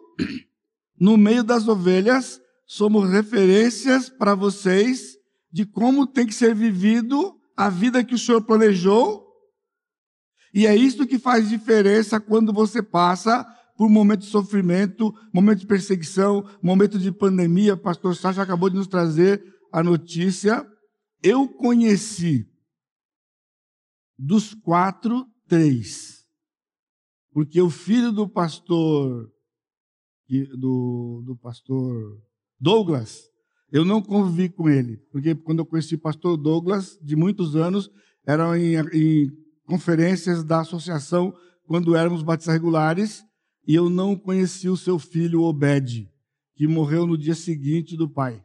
[0.99, 5.17] no meio das ovelhas, somos referências para vocês
[5.51, 9.27] de como tem que ser vivido a vida que o Senhor planejou.
[10.53, 13.43] E é isso que faz diferença quando você passa
[13.77, 17.73] por um momento de sofrimento, momento de perseguição, momento de pandemia.
[17.75, 20.65] O pastor Sacha acabou de nos trazer a notícia.
[21.23, 22.50] Eu conheci
[24.23, 26.23] dos quatro, três.
[27.33, 29.31] Porque o filho do pastor,
[30.59, 32.21] do, do pastor
[32.59, 33.23] Douglas,
[33.71, 37.89] eu não convivi com ele, porque quando eu conheci o pastor Douglas, de muitos anos,
[38.23, 39.31] eram em, em
[39.65, 41.33] conferências da associação,
[41.65, 43.23] quando éramos batistas regulares,
[43.65, 46.07] e eu não conheci o seu filho Obed,
[46.55, 48.43] que morreu no dia seguinte do pai.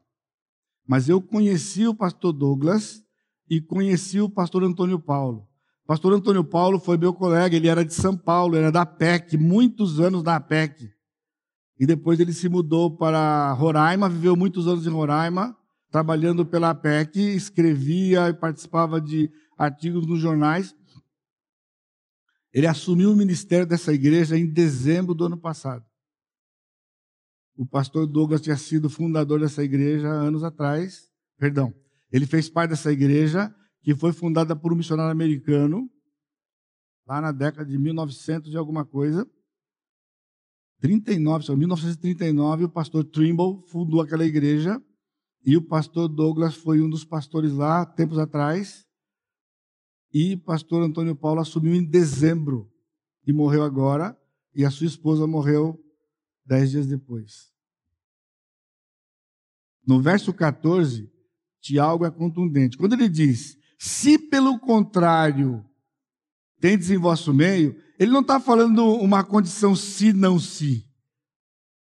[0.86, 3.02] Mas eu conheci o pastor Douglas
[3.50, 5.46] e conheci o pastor Antônio Paulo.
[5.86, 10.00] Pastor Antônio Paulo foi meu colega, ele era de São Paulo, era da PEC, muitos
[10.00, 10.90] anos na PEC.
[11.78, 15.56] E depois ele se mudou para Roraima, viveu muitos anos em Roraima,
[15.88, 20.74] trabalhando pela PEC, escrevia e participava de artigos nos jornais.
[22.52, 25.84] Ele assumiu o ministério dessa igreja em dezembro do ano passado.
[27.56, 31.08] O pastor Douglas tinha sido fundador dessa igreja anos atrás.
[31.38, 31.72] Perdão,
[32.10, 33.54] ele fez parte dessa igreja
[33.86, 35.88] que foi fundada por um missionário americano
[37.06, 39.24] lá na década de 1900 e alguma coisa.
[40.80, 44.82] 39, 1939, o pastor Trimble fundou aquela igreja
[45.44, 48.84] e o pastor Douglas foi um dos pastores lá, tempos atrás.
[50.12, 52.68] E o pastor Antônio Paulo assumiu em dezembro
[53.24, 54.20] e morreu agora.
[54.52, 55.80] E a sua esposa morreu
[56.44, 57.52] dez dias depois.
[59.86, 61.08] No verso 14,
[61.60, 62.76] Tiago é contundente.
[62.76, 65.64] Quando ele diz: Se pelo contrário
[66.60, 70.84] tendes em vosso meio, ele não está falando uma condição se, não se.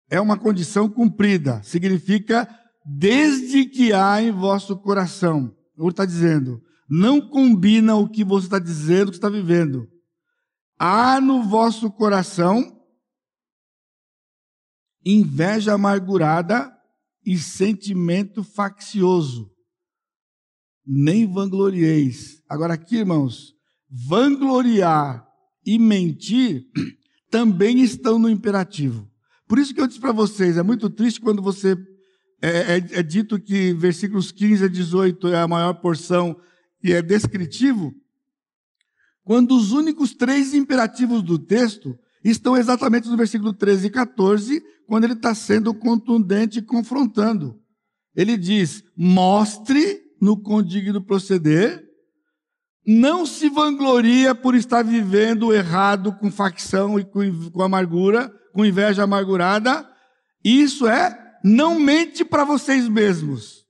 [0.10, 1.62] É uma condição cumprida.
[1.64, 2.48] Significa
[2.86, 5.56] desde que há em vosso coração.
[5.78, 9.88] Ele está dizendo, não combina o que você está dizendo, o que está vivendo.
[10.80, 12.78] Há no vosso coração
[15.04, 16.72] inveja amargurada
[17.26, 19.52] e sentimento faccioso.
[20.88, 22.42] Nem vanglorieis.
[22.48, 23.54] Agora aqui, irmãos,
[23.90, 25.28] vangloriar
[25.66, 26.66] e mentir
[27.30, 29.10] também estão no imperativo.
[29.48, 31.78] Por isso que eu disse para vocês, é muito triste quando você
[32.42, 36.40] é, é, é, dito que versículos 15 a 18 é a maior porção
[36.84, 37.94] e é descritivo,
[39.24, 45.04] quando os únicos três imperativos do texto estão exatamente no versículo 13 e 14, quando
[45.04, 47.60] ele está sendo contundente e confrontando.
[48.16, 51.88] Ele diz: mostre no condigno proceder
[52.88, 59.04] não se vangloria por estar vivendo errado com facção e com, com amargura, com inveja
[59.04, 59.86] amargurada.
[60.42, 63.66] Isso é, não mente para vocês mesmos.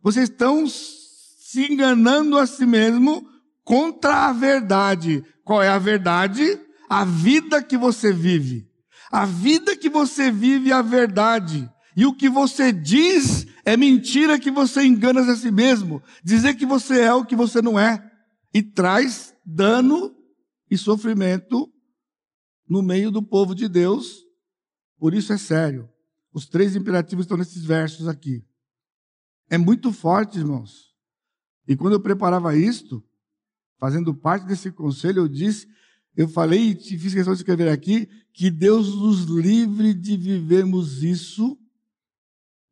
[0.00, 3.26] Vocês estão se enganando a si mesmo
[3.64, 5.24] contra a verdade.
[5.42, 6.60] Qual é a verdade?
[6.88, 8.68] A vida que você vive.
[9.10, 11.68] A vida que você vive é a verdade.
[11.96, 16.02] E o que você diz é mentira que você engana a si mesmo.
[16.22, 18.10] Dizer que você é o que você não é.
[18.52, 20.14] E traz dano
[20.70, 21.72] e sofrimento
[22.68, 24.22] no meio do povo de Deus.
[24.98, 25.88] Por isso é sério.
[26.32, 28.44] Os três imperativos estão nesses versos aqui.
[29.48, 30.94] É muito forte, irmãos.
[31.66, 33.02] E quando eu preparava isto,
[33.78, 35.66] fazendo parte desse conselho, eu disse,
[36.16, 41.58] eu falei e fiz questão de escrever aqui, que Deus nos livre de vivermos isso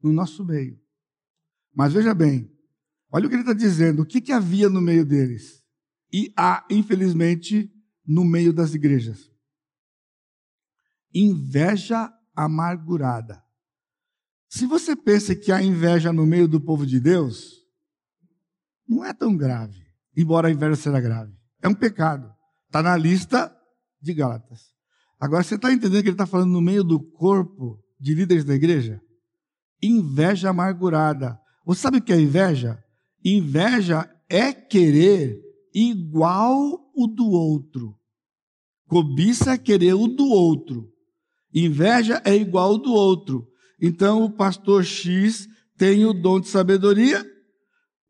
[0.02, 0.81] no nosso meio.
[1.74, 2.50] Mas veja bem,
[3.10, 5.62] olha o que ele está dizendo, o que, que havia no meio deles?
[6.12, 7.70] E há, infelizmente,
[8.06, 9.30] no meio das igrejas.
[11.14, 13.42] Inveja amargurada.
[14.48, 17.62] Se você pensa que há inveja no meio do povo de Deus,
[18.86, 21.34] não é tão grave, embora a inveja seja grave.
[21.62, 22.30] É um pecado.
[22.66, 23.54] Está na lista
[24.00, 24.72] de Gálatas.
[25.18, 28.54] Agora, você está entendendo que ele está falando no meio do corpo de líderes da
[28.54, 29.00] igreja?
[29.82, 31.38] inveja amargurada.
[31.64, 32.82] Você sabe o que é inveja?
[33.24, 35.40] Inveja é querer
[35.74, 37.96] igual o do outro.
[38.88, 40.92] Cobiça é querer o do outro.
[41.54, 43.46] Inveja é igual o do outro.
[43.80, 47.24] Então o pastor X tem o dom de sabedoria,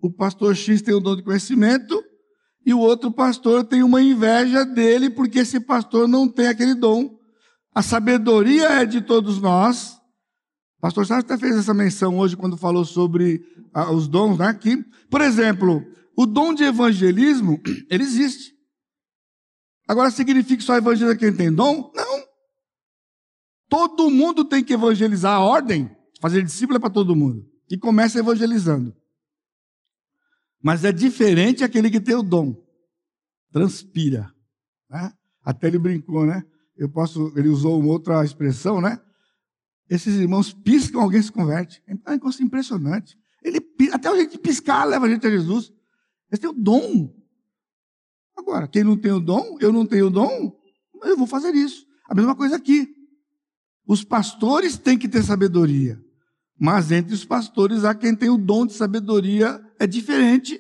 [0.01, 2.03] o pastor X tem o dom de conhecimento,
[2.65, 7.19] e o outro pastor tem uma inveja dele porque esse pastor não tem aquele dom.
[7.75, 9.99] A sabedoria é de todos nós.
[10.83, 13.41] Pastor Sérgio até fez essa menção hoje quando falou sobre
[13.73, 14.59] ah, os dons, né?
[15.09, 15.81] Por exemplo,
[16.17, 18.53] o dom de evangelismo, ele existe.
[19.87, 21.93] Agora significa que só evangeliza quem tem dom?
[21.95, 22.25] Não.
[23.69, 25.89] Todo mundo tem que evangelizar a ordem,
[26.21, 27.49] fazer discípulo é para todo mundo.
[27.71, 28.93] E começa evangelizando.
[30.61, 32.57] Mas é diferente aquele que tem o dom.
[33.53, 34.35] Transpira.
[34.91, 35.13] Né?
[35.45, 36.43] Até ele brincou, né?
[36.77, 39.01] Eu posso, ele usou uma outra expressão, né?
[39.93, 41.83] Esses irmãos piscam, alguém se converte.
[41.87, 43.15] É um negócio impressionante.
[43.45, 43.61] Ele,
[43.93, 45.71] até o jeito de piscar leva a gente a Jesus.
[46.31, 47.15] Eles têm o dom.
[48.35, 50.59] Agora, quem não tem o dom, eu não tenho o dom,
[51.05, 51.87] eu vou fazer isso.
[52.09, 52.89] A mesma coisa aqui.
[53.87, 56.03] Os pastores têm que ter sabedoria.
[56.59, 60.59] Mas entre os pastores há quem tem o dom de sabedoria é diferente.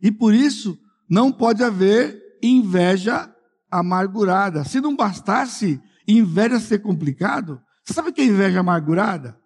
[0.00, 3.30] E por isso não pode haver inveja
[3.70, 4.64] amargurada.
[4.64, 5.78] Se não bastasse
[6.08, 7.60] inveja ser complicado,
[7.92, 9.38] sabe o que é inveja amargurada?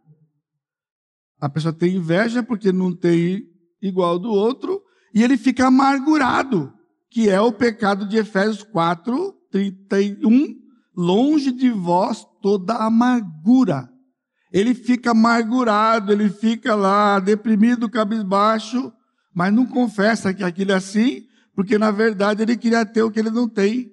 [1.41, 3.43] A pessoa tem inveja porque não tem
[3.83, 4.83] igual do outro
[5.15, 6.73] e ele fica amargurado,
[7.11, 10.63] que é o pecado de Efésios 4, 31.
[10.97, 13.93] Longe de vós toda amargura
[14.55, 18.93] ele fica amargurado, ele fica lá deprimido, cabisbaixo,
[19.35, 21.27] mas não confessa que aquilo é assim,
[21.57, 23.91] porque na verdade ele queria ter o que ele não tem.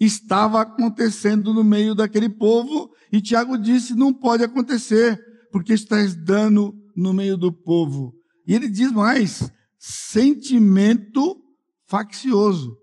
[0.00, 5.20] Estava acontecendo no meio daquele povo, e Tiago disse: não pode acontecer,
[5.50, 8.14] porque estás dando no meio do povo.
[8.46, 11.42] E ele diz mais: sentimento
[11.86, 12.76] faccioso,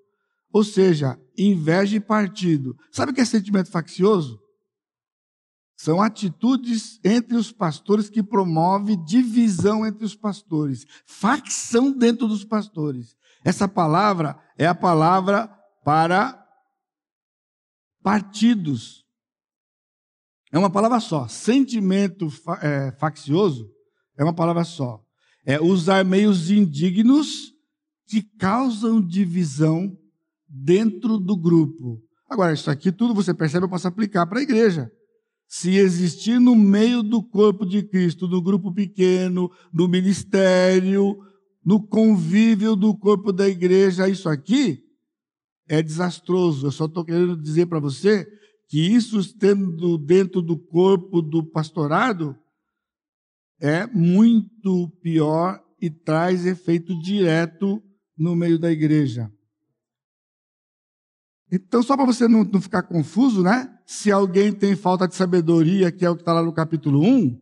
[0.51, 2.75] ou seja, inveja e partido.
[2.91, 4.39] Sabe o que é sentimento faccioso?
[5.77, 13.15] São atitudes entre os pastores que promove divisão entre os pastores, facção dentro dos pastores.
[13.43, 15.47] Essa palavra é a palavra
[15.83, 16.44] para
[18.05, 19.03] partidos.
[20.51, 21.27] É uma palavra só.
[21.27, 22.27] Sentimento
[22.61, 23.67] é, faccioso
[24.15, 25.01] é uma palavra só.
[25.43, 27.51] É usar meios indignos
[28.07, 29.97] que causam divisão
[30.47, 31.99] dentro do grupo.
[32.29, 34.91] Agora, isso aqui tudo você percebe, eu posso aplicar para a igreja
[35.47, 41.17] se existir no meio do corpo de Cristo, no grupo pequeno, no ministério,
[41.63, 44.84] no convívio do corpo da igreja, isso aqui
[45.67, 46.67] é desastroso.
[46.67, 48.25] Eu só estou querendo dizer para você
[48.67, 52.35] que isso estando dentro do corpo do pastorado
[53.59, 57.81] é muito pior e traz efeito direto
[58.17, 59.31] no meio da igreja.
[61.51, 63.71] Então, só para você não, não, ficar confuso, né?
[63.85, 67.39] Se alguém tem falta de sabedoria, que é o que está lá no capítulo 1,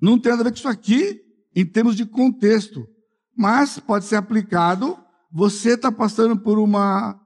[0.00, 1.20] não tem nada a ver com isso aqui
[1.54, 2.86] em termos de contexto.
[3.36, 4.96] Mas pode ser aplicado.
[5.36, 7.20] Você está passando por uma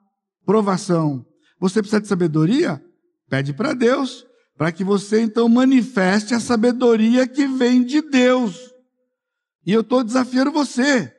[0.47, 1.27] provação.
[1.61, 2.83] Você precisa de sabedoria?
[3.29, 4.25] Pede para Deus,
[4.57, 8.73] para que você então manifeste a sabedoria que vem de Deus.
[9.67, 11.15] E eu estou desafiando você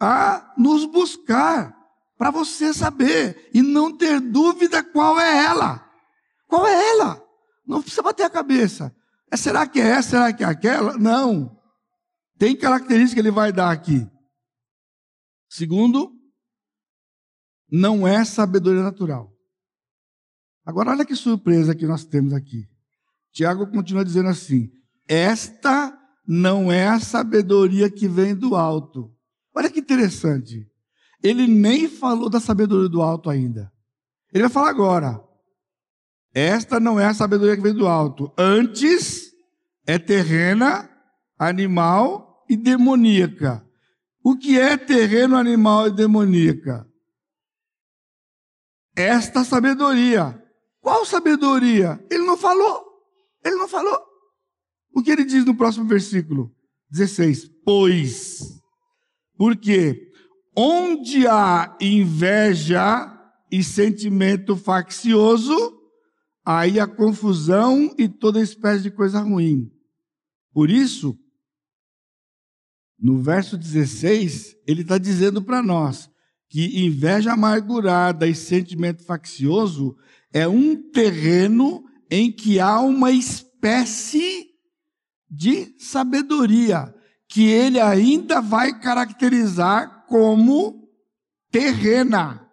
[0.00, 1.72] a nos buscar
[2.18, 5.88] para você saber e não ter dúvida qual é ela.
[6.48, 7.22] Qual é ela?
[7.64, 8.92] Não precisa bater a cabeça.
[9.30, 10.10] É, será que é essa?
[10.10, 10.98] Será que é aquela?
[10.98, 11.56] Não.
[12.36, 14.04] Tem característica que ele vai dar aqui.
[15.48, 16.11] Segundo,
[17.72, 19.32] não é sabedoria natural.
[20.64, 22.68] Agora, olha que surpresa que nós temos aqui.
[23.32, 24.70] Tiago continua dizendo assim:
[25.08, 29.10] Esta não é a sabedoria que vem do alto.
[29.54, 30.70] Olha que interessante
[31.22, 33.72] ele nem falou da sabedoria do alto ainda.
[34.32, 35.22] Ele vai falar agora.
[36.34, 38.32] Esta não é a sabedoria que vem do alto.
[38.36, 39.30] Antes
[39.86, 40.90] é terrena,
[41.38, 43.64] animal e demoníaca.
[44.24, 46.86] O que é terreno, animal e demoníaca?
[48.96, 50.40] Esta sabedoria.
[50.80, 52.04] Qual sabedoria?
[52.10, 52.84] Ele não falou.
[53.44, 53.98] Ele não falou.
[54.94, 56.54] O que ele diz no próximo versículo?
[56.90, 57.48] 16.
[57.64, 58.40] Pois.
[59.36, 60.10] Por quê?
[60.56, 63.08] Onde há inveja
[63.50, 65.56] e sentimento faccioso,
[66.44, 69.70] aí há confusão e toda espécie de coisa ruim.
[70.52, 71.18] Por isso,
[72.98, 76.11] no verso 16, ele está dizendo para nós
[76.52, 79.96] que inveja amargurada e sentimento faccioso
[80.30, 84.48] é um terreno em que há uma espécie
[85.30, 86.94] de sabedoria
[87.26, 90.90] que ele ainda vai caracterizar como
[91.50, 92.46] terrena.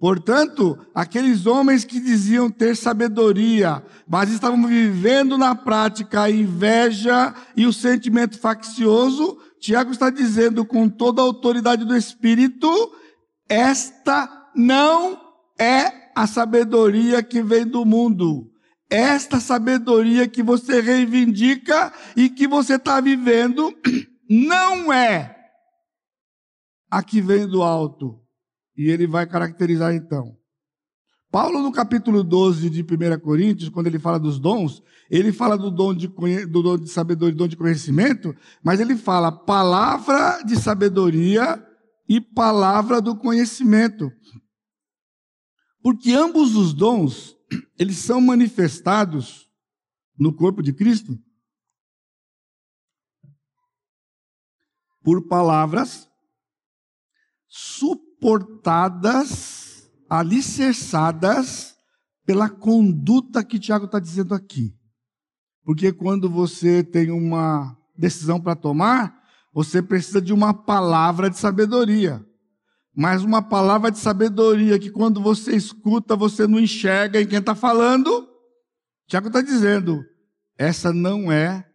[0.00, 7.66] Portanto, aqueles homens que diziam ter sabedoria, mas estavam vivendo na prática a inveja e
[7.66, 12.68] o sentimento faccioso, Tiago está dizendo com toda a autoridade do Espírito,
[13.48, 15.20] esta não
[15.58, 18.50] é a sabedoria que vem do mundo.
[18.90, 23.74] Esta sabedoria que você reivindica e que você está vivendo
[24.28, 25.36] não é
[26.90, 28.18] a que vem do alto.
[28.76, 30.36] E ele vai caracterizar então.
[31.30, 35.70] Paulo, no capítulo 12 de 1 Coríntios, quando ele fala dos dons, ele fala do
[35.70, 36.06] dom de,
[36.46, 41.64] do dom de sabedoria, do dom de conhecimento, mas ele fala palavra de sabedoria
[42.08, 44.12] e palavra do conhecimento.
[45.82, 47.36] Porque ambos os dons,
[47.78, 49.48] eles são manifestados
[50.18, 51.18] no corpo de Cristo
[55.02, 56.06] por palavras
[57.46, 61.74] suportadas, alicerçadas
[62.26, 64.77] pela conduta que Tiago está dizendo aqui.
[65.68, 72.24] Porque quando você tem uma decisão para tomar, você precisa de uma palavra de sabedoria.
[72.96, 77.54] Mas uma palavra de sabedoria que quando você escuta, você não enxerga em quem está
[77.54, 78.26] falando.
[79.06, 80.02] Tiago está dizendo,
[80.56, 81.68] essa não é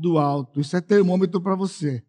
[0.00, 2.02] do alto, isso é termômetro para você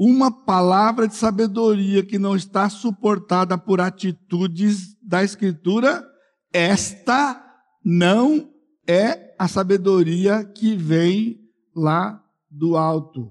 [0.00, 6.04] uma palavra de sabedoria que não está suportada por atitudes da Escritura,
[6.52, 7.44] esta
[7.84, 8.48] não
[8.86, 11.40] é a sabedoria que vem
[11.74, 13.30] lá do alto.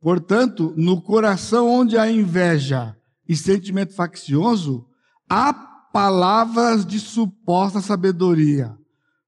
[0.00, 4.86] Portanto, no coração onde há inveja e sentimento faccioso,
[5.30, 8.76] há palavras de suposta sabedoria.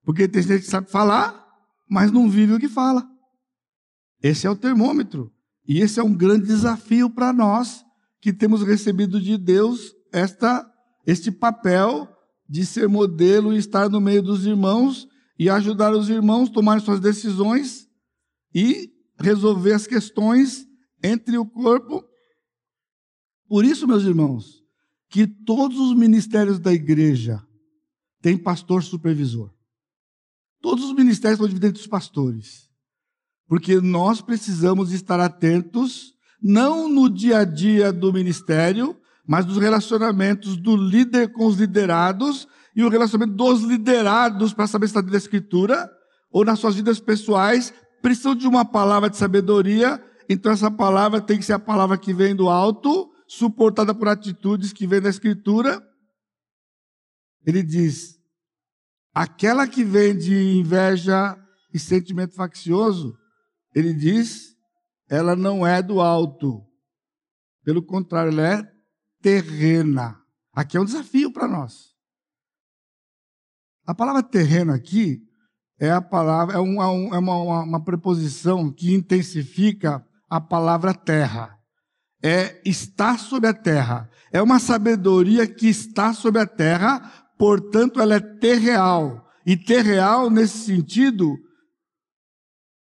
[0.04, 1.46] Porque tem gente que sabe falar,
[1.88, 3.09] mas não vive o que fala.
[4.22, 5.32] Esse é o termômetro.
[5.66, 7.84] E esse é um grande desafio para nós
[8.20, 10.68] que temos recebido de Deus esta,
[11.07, 12.09] este papel
[12.49, 16.84] de ser modelo e estar no meio dos irmãos e ajudar os irmãos a tomarem
[16.84, 17.88] suas decisões
[18.55, 20.66] e resolver as questões
[21.03, 22.05] entre o corpo.
[23.49, 24.62] Por isso, meus irmãos,
[25.09, 27.42] que todos os ministérios da igreja
[28.20, 29.53] têm pastor supervisor.
[30.61, 32.68] Todos os ministérios estão divididos entre os pastores.
[33.47, 40.57] Porque nós precisamos estar atentos, não no dia a dia do ministério, mas nos relacionamentos
[40.57, 45.12] do líder com os liderados e o relacionamento dos liderados para saber se está dentro
[45.12, 45.91] da escritura
[46.31, 47.72] ou nas suas vidas pessoais,
[48.03, 52.12] precisam de uma palavra de sabedoria, então essa palavra tem que ser a palavra que
[52.12, 55.83] vem do alto, suportada por atitudes que vem da escritura.
[57.45, 58.16] Ele diz:
[59.14, 61.37] aquela que vem de inveja
[61.72, 63.16] e sentimento faccioso,
[63.74, 64.55] ele diz,
[65.09, 66.62] ela não é do alto.
[67.64, 68.76] Pelo contrário, ela é
[69.27, 70.22] terrena.
[70.53, 71.97] Aqui é um desafio para nós.
[73.85, 75.20] A palavra terreno aqui
[75.81, 81.59] é a palavra, é uma, é uma, uma preposição que intensifica a palavra terra.
[82.22, 84.09] É estar sobre a terra.
[84.33, 87.01] É uma sabedoria que está sobre a terra,
[87.37, 89.29] portanto, ela é terreal.
[89.45, 91.37] E terreal, nesse sentido,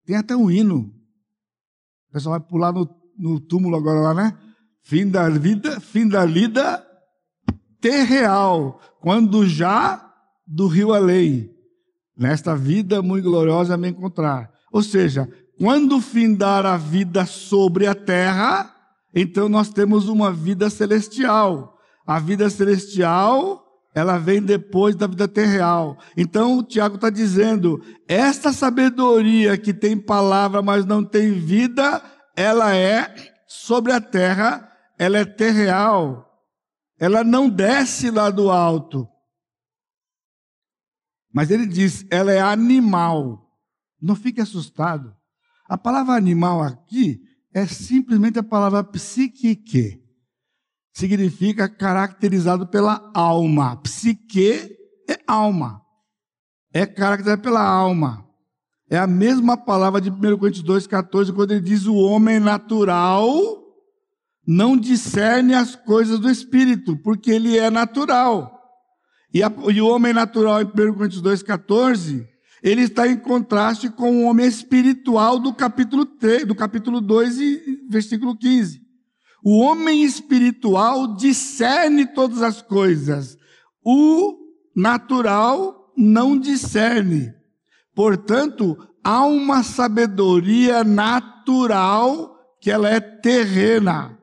[0.05, 0.93] tem até um hino.
[2.09, 4.43] O pessoal vai pular no, no túmulo agora lá, né?
[4.85, 6.85] Fim da vida, fim da lida
[7.80, 10.12] terreal, quando já
[10.47, 11.51] do rio além.
[12.16, 14.51] Nesta vida muito gloriosa me encontrar.
[14.70, 15.28] Ou seja,
[15.59, 18.72] quando findar a vida sobre a terra,
[19.14, 21.78] então nós temos uma vida celestial.
[22.07, 23.64] A vida celestial
[23.95, 25.97] ela vem depois da vida terreal.
[26.16, 32.03] Então o Tiago está dizendo: esta sabedoria que tem palavra, mas não tem vida,
[32.37, 33.14] ela é
[33.47, 34.68] sobre a terra,
[34.99, 36.30] ela é terreal.
[36.99, 39.09] Ela não desce lá do alto.
[41.32, 43.51] Mas ele diz: ela é animal.
[44.01, 45.14] Não fique assustado.
[45.68, 47.22] A palavra animal aqui
[47.53, 50.01] é simplesmente a palavra psique
[50.92, 53.76] significa caracterizado pela alma.
[53.78, 54.76] Psique
[55.09, 55.82] é alma.
[56.72, 58.24] É caracterizado pela alma.
[58.88, 63.63] É a mesma palavra de 1 Coríntios 2,14, quando ele diz o homem natural
[64.47, 68.61] não discerne as coisas do Espírito, porque ele é natural.
[69.32, 72.26] E, a, e o homem natural, em 1 Coríntios 2,14,
[72.62, 77.80] ele está em contraste com o homem espiritual do capítulo 3, do capítulo 2 e
[77.90, 78.80] versículo 15.
[79.45, 83.36] O homem espiritual discerne todas as coisas.
[83.84, 84.38] O
[84.74, 87.34] natural não discerne.
[87.95, 94.18] Portanto, há uma sabedoria natural que ela é terrena,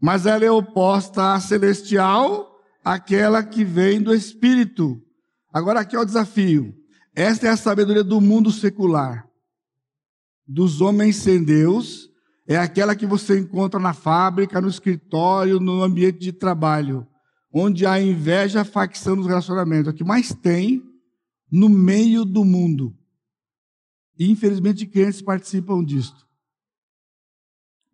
[0.00, 5.02] mas ela é oposta à celestial, aquela que vem do espírito.
[5.52, 6.74] Agora aqui é o desafio.
[7.14, 9.28] Esta é a sabedoria do mundo secular,
[10.46, 12.08] dos homens sem Deus,
[12.46, 17.06] é aquela que você encontra na fábrica, no escritório, no ambiente de trabalho,
[17.52, 19.88] onde há inveja, facção nos relacionamentos.
[19.88, 20.82] É o que mais tem
[21.50, 22.96] no meio do mundo.
[24.18, 26.26] E infelizmente crentes participam disto.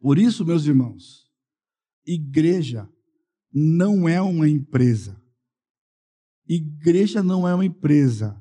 [0.00, 1.23] Por isso, meus irmãos,
[2.06, 2.88] igreja
[3.52, 5.20] não é uma empresa.
[6.48, 8.36] Igreja não é uma empresa.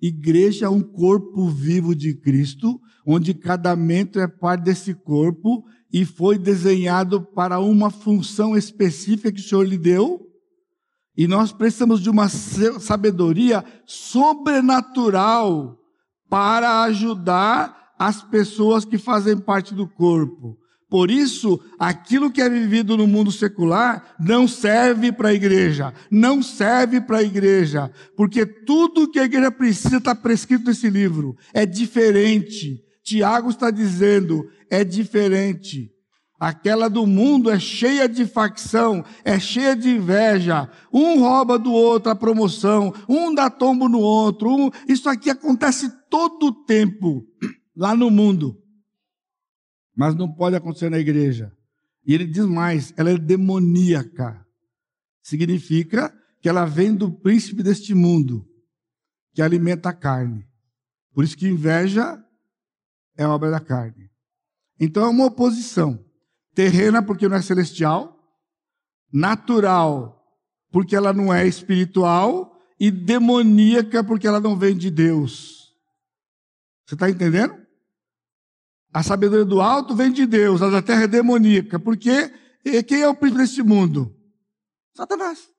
[0.00, 6.04] Igreja é um corpo vivo de Cristo, onde cada membro é parte desse corpo e
[6.04, 10.20] foi desenhado para uma função específica que o Senhor lhe deu.
[11.16, 15.78] E nós precisamos de uma sabedoria sobrenatural
[16.28, 20.58] para ajudar as pessoas que fazem parte do corpo.
[20.92, 26.42] Por isso, aquilo que é vivido no mundo secular não serve para a igreja, não
[26.42, 31.34] serve para a igreja, porque tudo que a igreja precisa está prescrito nesse livro.
[31.54, 32.84] É diferente.
[33.02, 35.90] Tiago está dizendo, é diferente.
[36.38, 40.68] Aquela do mundo é cheia de facção, é cheia de inveja.
[40.92, 44.54] Um rouba do outro a promoção, um dá tombo no outro.
[44.54, 44.70] Um...
[44.86, 47.24] Isso aqui acontece todo o tempo
[47.74, 48.61] lá no mundo
[49.94, 51.52] mas não pode acontecer na igreja.
[52.04, 54.44] E ele diz mais: ela é demoníaca.
[55.22, 58.46] Significa que ela vem do príncipe deste mundo,
[59.32, 60.46] que alimenta a carne.
[61.14, 62.22] Por isso que inveja
[63.16, 64.10] é obra da carne.
[64.80, 66.04] Então é uma oposição.
[66.54, 68.18] Terrena, porque não é celestial.
[69.12, 70.20] Natural,
[70.70, 72.50] porque ela não é espiritual.
[72.80, 75.72] E demoníaca, porque ela não vem de Deus.
[76.84, 77.61] Você está entendendo?
[78.92, 81.78] A sabedoria do alto vem de Deus, a da terra é demoníaca.
[81.78, 82.28] Porque
[82.86, 84.14] quem é o príncipe deste mundo?
[84.94, 85.50] Satanás.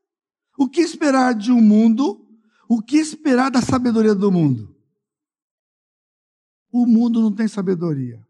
[0.57, 2.27] O que esperar de um mundo?
[2.69, 4.75] O que esperar da sabedoria do mundo?
[6.71, 8.25] O mundo não tem sabedoria.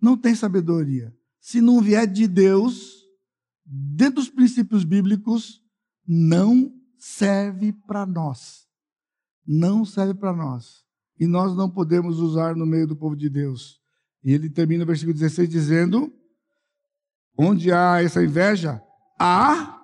[0.00, 1.16] Não tem sabedoria.
[1.40, 3.04] Se não vier de Deus,
[3.64, 5.62] dentro dos princípios bíblicos,
[6.06, 8.66] não serve para nós.
[9.46, 10.84] Não serve para nós.
[11.18, 13.82] E nós não podemos usar no meio do povo de Deus.
[14.24, 16.12] E ele termina o versículo 16 dizendo:
[17.36, 18.82] onde há essa inveja,
[19.18, 19.80] há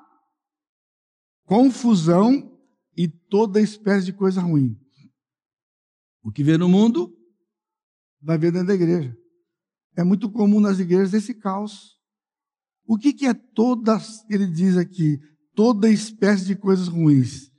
[1.45, 2.59] confusão
[2.97, 4.76] e toda espécie de coisa ruim.
[6.22, 7.16] O que vê no mundo,
[8.22, 9.16] vai ver dentro da igreja.
[9.97, 11.99] É muito comum nas igrejas esse caos.
[12.86, 15.18] O que, é toda, ele diz aqui,
[15.55, 17.51] toda espécie de coisas ruins?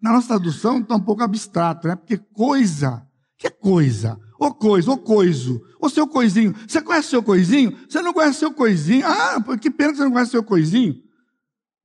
[0.00, 1.96] Na nossa tradução está um pouco abstrato, né?
[1.96, 4.18] Porque coisa, que é coisa?
[4.38, 6.54] Ô coisa, ô coiso, ô seu coisinho.
[6.66, 7.76] Você conhece seu coisinho?
[7.88, 9.04] Você não conhece seu coisinho?
[9.04, 11.02] Ah, que pena que você não conhece seu coisinho.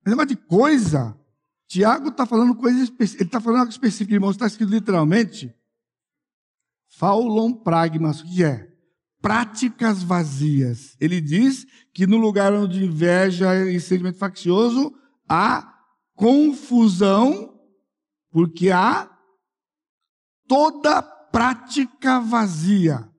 [0.05, 1.17] Negócio de coisa.
[1.67, 3.23] Tiago está falando coisa específica.
[3.23, 4.35] Ele está falando algo específico, irmãos.
[4.35, 5.53] Está escrito literalmente.
[6.89, 8.71] Faulon pragmas, o que é?
[9.19, 10.95] Práticas vazias.
[10.99, 14.93] Ele diz que no lugar onde inveja e sentimento faccioso,
[15.27, 15.73] há
[16.13, 17.59] confusão,
[18.29, 19.09] porque há
[20.47, 21.01] toda
[21.33, 23.09] prática vazia.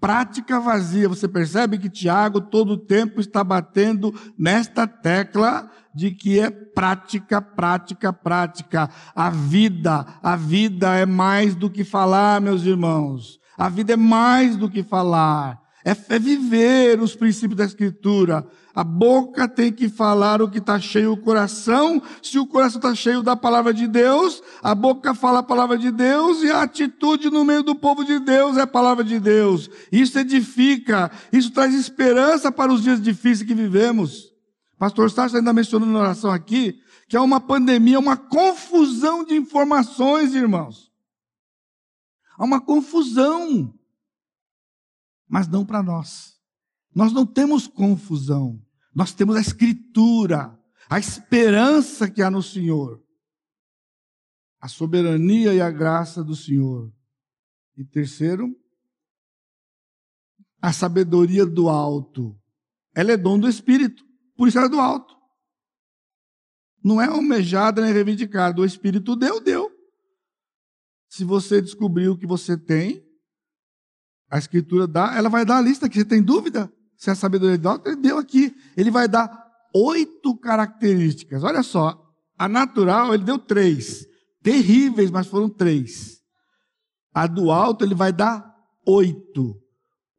[0.00, 1.06] Prática vazia.
[1.06, 7.42] Você percebe que Tiago todo o tempo está batendo nesta tecla de que é prática,
[7.42, 8.88] prática, prática.
[9.14, 13.38] A vida, a vida é mais do que falar, meus irmãos.
[13.58, 15.60] A vida é mais do que falar.
[15.88, 18.46] É, é viver os princípios da Escritura.
[18.74, 22.02] A boca tem que falar o que está cheio o coração.
[22.22, 25.90] Se o coração está cheio da palavra de Deus, a boca fala a palavra de
[25.90, 29.70] Deus e a atitude no meio do povo de Deus é a palavra de Deus.
[29.90, 34.30] Isso edifica, isso traz esperança para os dias difíceis que vivemos.
[34.78, 40.34] Pastor Sérgio ainda mencionou na oração aqui que é uma pandemia, uma confusão de informações,
[40.34, 40.92] irmãos.
[42.36, 43.72] Há uma confusão,
[45.28, 46.38] mas não para nós.
[46.94, 48.60] Nós não temos confusão.
[48.94, 50.58] Nós temos a Escritura,
[50.88, 53.02] a esperança que há no Senhor,
[54.60, 56.92] a soberania e a graça do Senhor.
[57.76, 58.56] E terceiro,
[60.60, 62.36] a sabedoria do alto.
[62.94, 64.04] Ela é dom do Espírito,
[64.36, 65.16] por isso ela é do alto.
[66.82, 68.60] Não é almejada nem reivindicada.
[68.60, 69.70] O Espírito deu, deu.
[71.08, 73.07] Se você descobrir o que você tem,
[74.30, 77.56] a Escritura dá, ela vai dar a lista que você tem dúvida se a sabedoria
[77.56, 78.54] de Deus, ele deu aqui.
[78.76, 79.30] Ele vai dar
[79.72, 81.44] oito características.
[81.44, 84.04] Olha só, a natural ele deu três.
[84.42, 86.20] Terríveis, mas foram três.
[87.14, 88.52] A do alto ele vai dar
[88.84, 89.62] oito.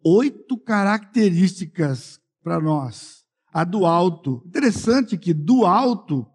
[0.04, 3.26] Oito características para nós.
[3.52, 4.42] A do alto.
[4.48, 6.26] Interessante que do alto,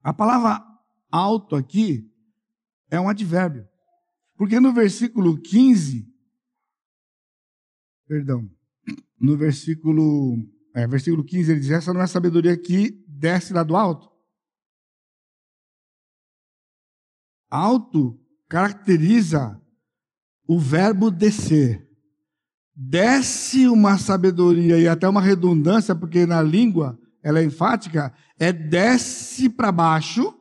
[0.00, 0.64] a palavra
[1.10, 2.08] alto aqui
[2.88, 3.66] é um advérbio.
[4.36, 6.05] Porque no versículo 15,
[8.06, 8.48] perdão,
[9.20, 10.38] no versículo,
[10.74, 14.10] é, versículo 15, ele diz: Essa não é sabedoria que desce lá do alto?
[17.50, 19.60] Alto caracteriza
[20.46, 21.86] o verbo descer.
[22.74, 29.48] Desce uma sabedoria e até uma redundância, porque na língua ela é enfática, é desce
[29.48, 30.34] para baixo.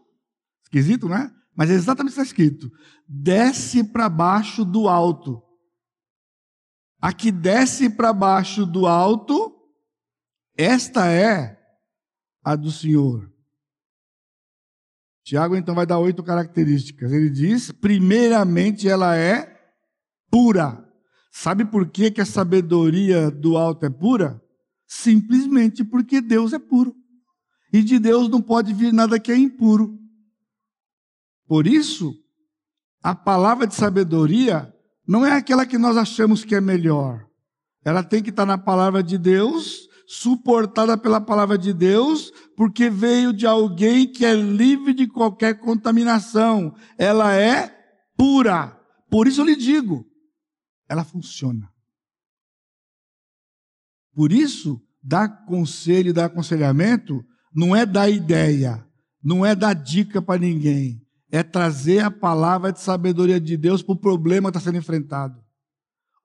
[0.64, 1.32] Esquisito, né?
[1.56, 2.70] Mas é exatamente o que está escrito:
[3.08, 5.42] desce para baixo do alto.
[7.02, 9.54] A que desce para baixo do alto,
[10.58, 11.60] esta é
[12.44, 13.32] a do Senhor.
[15.24, 17.12] Tiago então vai dar oito características.
[17.12, 19.60] Ele diz: primeiramente, ela é
[20.30, 20.84] pura.
[21.32, 24.42] Sabe por que, que a sabedoria do alto é pura?
[24.88, 26.96] Simplesmente porque Deus é puro.
[27.74, 30.00] E de Deus não pode vir nada que é impuro.
[31.48, 32.16] Por isso,
[33.02, 34.75] a palavra de sabedoria
[35.08, 37.28] não é aquela que nós achamos que é melhor.
[37.84, 43.32] Ela tem que estar na palavra de Deus, suportada pela palavra de Deus, porque veio
[43.32, 46.76] de alguém que é livre de qualquer contaminação.
[46.98, 47.70] Ela é
[48.18, 48.80] pura.
[49.10, 50.06] Por isso eu lhe digo,
[50.90, 51.70] ela funciona.
[54.14, 58.84] Por isso, dar conselho, dar aconselhamento, não é dar ideia,
[59.24, 61.05] não é dar dica para ninguém
[61.36, 65.36] é trazer a palavra de sabedoria de Deus para o problema que está sendo enfrentado.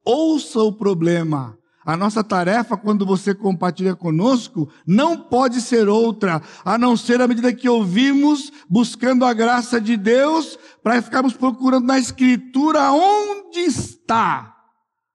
[0.04, 1.58] Ouça o problema.
[1.84, 7.26] A nossa tarefa, quando você compartilha conosco, não pode ser outra, a não ser à
[7.26, 14.59] medida que ouvimos, buscando a graça de Deus, para ficarmos procurando na Escritura onde está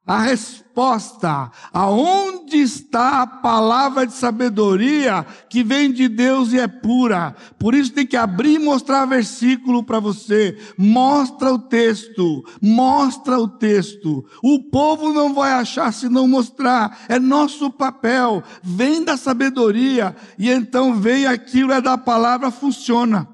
[0.05, 7.35] a resposta, aonde está a palavra de sabedoria que vem de Deus e é pura.
[7.57, 10.55] Por isso tem que abrir e mostrar versículo para você.
[10.77, 14.23] Mostra o texto, mostra o texto.
[14.43, 17.05] O povo não vai achar se não mostrar.
[17.09, 18.43] É nosso papel.
[18.61, 23.27] Vem da sabedoria e então vem aquilo é da palavra funciona.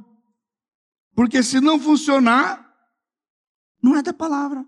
[1.14, 2.66] Porque se não funcionar,
[3.84, 4.66] não é da palavra.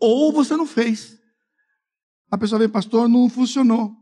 [0.00, 1.21] Ou você não fez.
[2.32, 3.94] A pessoa vem, pastor, não funcionou.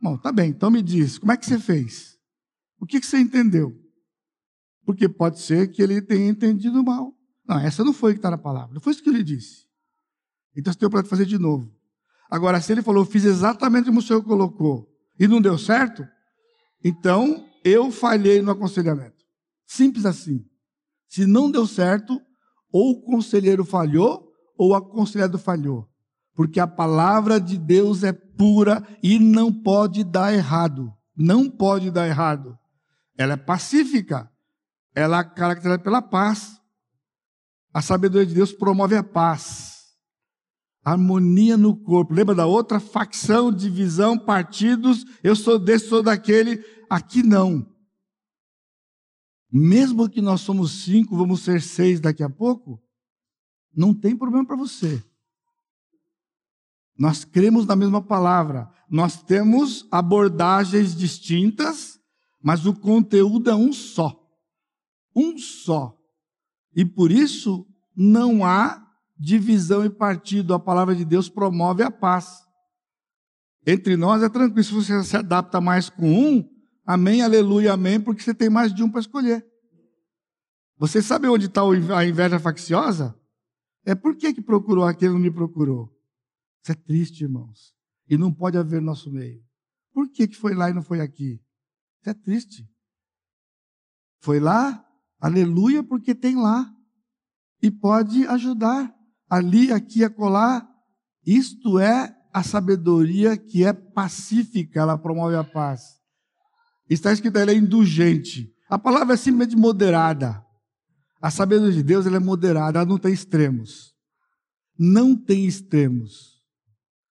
[0.00, 2.18] Bom, tá bem, então me diz, como é que você fez?
[2.80, 3.72] O que, que você entendeu?
[4.84, 7.14] Porque pode ser que ele tenha entendido mal.
[7.46, 9.68] Não, essa não foi que está na palavra, não foi isso que ele disse.
[10.56, 11.72] Então você tem para fazer de novo.
[12.28, 16.04] Agora, se ele falou, fiz exatamente como o senhor colocou, e não deu certo,
[16.82, 19.24] então eu falhei no aconselhamento.
[19.64, 20.44] Simples assim.
[21.08, 22.20] Se não deu certo,
[22.72, 25.91] ou o conselheiro falhou, ou o aconselhado falhou
[26.34, 30.92] porque a palavra de Deus é pura e não pode dar errado.
[31.16, 32.58] Não pode dar errado.
[33.16, 34.30] Ela é pacífica.
[34.94, 36.60] Ela é caracterizada pela paz.
[37.72, 39.72] A sabedoria de Deus promove a paz.
[40.84, 42.14] Harmonia no corpo.
[42.14, 45.04] Lembra da outra facção, divisão, partidos?
[45.22, 46.62] Eu sou desse, sou daquele.
[46.90, 47.66] Aqui não.
[49.50, 52.82] Mesmo que nós somos cinco, vamos ser seis daqui a pouco,
[53.74, 55.04] não tem problema para você.
[57.02, 58.70] Nós cremos na mesma palavra.
[58.88, 61.98] Nós temos abordagens distintas,
[62.40, 64.16] mas o conteúdo é um só.
[65.12, 65.98] Um só.
[66.76, 68.86] E por isso não há
[69.18, 70.54] divisão e partido.
[70.54, 72.38] A palavra de Deus promove a paz.
[73.66, 74.62] Entre nós é tranquilo.
[74.62, 76.48] Se você se adapta mais com um,
[76.86, 79.44] amém, aleluia, amém, porque você tem mais de um para escolher.
[80.78, 81.62] Você sabe onde está
[81.98, 83.12] a inveja facciosa?
[83.84, 85.91] É por que, que procurou aquele não me procurou?
[86.62, 87.74] Isso é triste, irmãos.
[88.08, 89.42] E não pode haver no nosso meio.
[89.92, 91.40] Por que, que foi lá e não foi aqui?
[92.00, 92.68] Isso é triste.
[94.20, 94.84] Foi lá,
[95.20, 96.72] aleluia, porque tem lá.
[97.60, 98.94] E pode ajudar.
[99.28, 100.68] Ali, aqui, acolá.
[101.26, 106.00] Isto é a sabedoria que é pacífica, ela promove a paz.
[106.88, 108.52] Está escrito, ela é indulgente.
[108.68, 110.44] A palavra é simplesmente moderada.
[111.20, 113.94] A sabedoria de Deus ela é moderada, ela não tem extremos.
[114.78, 116.31] Não tem extremos.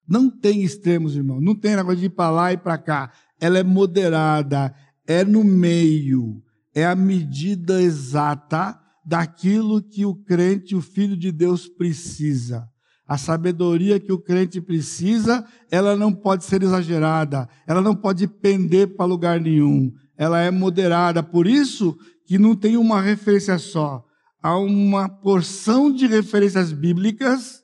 [0.08, 1.40] Não tem extremos, irmão.
[1.40, 3.12] Não tem negócio de ir para lá e para cá.
[3.40, 4.74] Ela é moderada,
[5.06, 6.42] é no meio,
[6.74, 12.68] é a medida exata daquilo que o crente, o filho de Deus, precisa.
[13.06, 18.96] A sabedoria que o crente precisa, ela não pode ser exagerada, ela não pode pender
[18.96, 19.92] para lugar nenhum.
[20.16, 21.22] Ela é moderada.
[21.22, 21.96] Por isso
[22.26, 24.04] que não tem uma referência só.
[24.40, 27.61] Há uma porção de referências bíblicas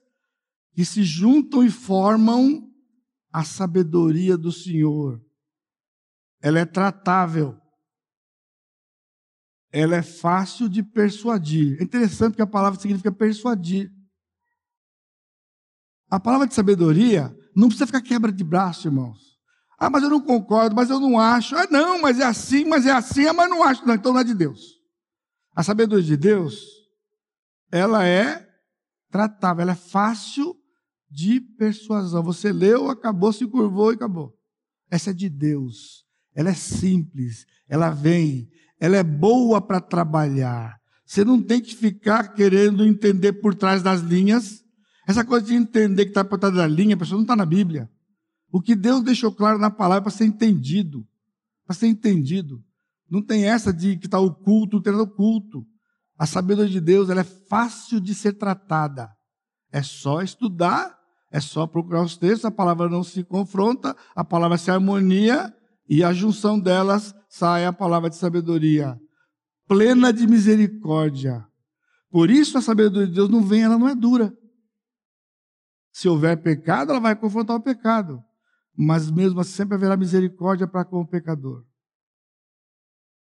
[0.79, 2.73] que se juntam e formam
[3.33, 5.21] a sabedoria do Senhor.
[6.41, 7.61] Ela é tratável.
[9.73, 11.81] Ela é fácil de persuadir.
[11.81, 13.91] É interessante que a palavra significa persuadir.
[16.09, 19.19] A palavra de sabedoria não precisa ficar quebra de braço, irmãos.
[19.81, 21.57] Ah, mas eu não concordo, mas eu não acho.
[21.57, 23.85] Ah, não, mas é assim, mas é assim, ah, mas não acho.
[23.85, 24.81] Não, então não é de Deus.
[25.57, 26.63] A sabedoria de Deus,
[27.69, 28.49] ela é
[29.11, 30.57] tratável, ela é fácil
[31.11, 32.23] de persuasão.
[32.23, 34.35] Você leu, acabou, se curvou e acabou.
[34.91, 36.05] Essa é de Deus.
[36.35, 38.49] Ela é simples, ela vem,
[38.79, 40.79] ela é boa para trabalhar.
[41.05, 44.63] Você não tem que ficar querendo entender por trás das linhas.
[45.07, 47.47] Essa coisa de entender que está por trás da linha, a pessoa não está na
[47.47, 47.91] Bíblia.
[48.53, 51.07] O que Deus deixou claro na palavra para ser entendido.
[51.67, 52.63] Para ser entendido.
[53.11, 55.67] Não tem essa de que está oculto, não oculto.
[56.19, 59.11] A sabedoria de Deus ela é fácil de ser tratada.
[59.73, 60.98] É só estudar,
[61.31, 65.55] é só procurar os textos, a palavra não se confronta, a palavra se harmonia
[65.89, 68.99] e a junção delas sai a palavra de sabedoria,
[69.67, 71.47] plena de misericórdia.
[72.11, 74.35] Por isso a sabedoria de Deus não vem, ela não é dura.
[75.93, 78.23] Se houver pecado, ela vai confrontar o pecado.
[78.77, 81.67] Mas mesmo assim sempre haverá misericórdia para com o pecador.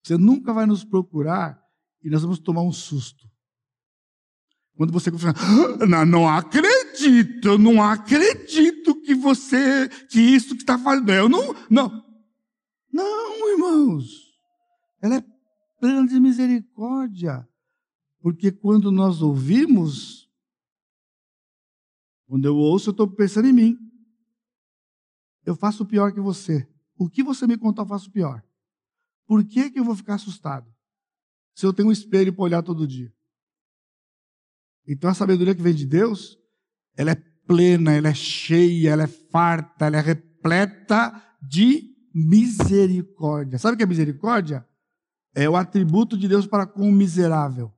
[0.03, 1.59] Você nunca vai nos procurar
[2.03, 3.25] e nós vamos tomar um susto.
[4.77, 5.35] Quando você confessa,
[5.81, 6.86] ah, não, não acredito,
[7.45, 12.05] eu não acredito que você, que isso que está fazendo, eu não, não,
[12.93, 14.27] não, irmãos.
[15.01, 15.25] Ela é
[15.79, 17.49] plena de misericórdia.
[18.21, 20.29] Porque quando nós ouvimos,
[22.27, 23.79] quando eu ouço, eu estou pensando em mim.
[25.45, 26.69] Eu faço pior que você.
[26.99, 28.43] O que você me contou, eu faço pior.
[29.27, 30.73] Por que, que eu vou ficar assustado?
[31.55, 33.13] Se eu tenho um espelho para olhar todo dia.
[34.87, 36.39] Então a sabedoria que vem de Deus,
[36.97, 43.59] ela é plena, ela é cheia, ela é farta, ela é repleta de misericórdia.
[43.59, 44.67] Sabe o que é misericórdia?
[45.35, 47.73] É o atributo de Deus para com o miserável.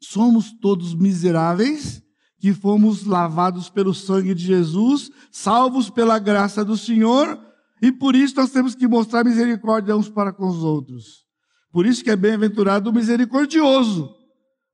[0.00, 2.02] Somos todos miseráveis
[2.38, 7.40] que fomos lavados pelo sangue de Jesus, salvos pela graça do Senhor,
[7.82, 11.26] e por isso nós temos que mostrar misericórdia uns para com os outros.
[11.72, 14.14] Por isso que é bem-aventurado o misericordioso,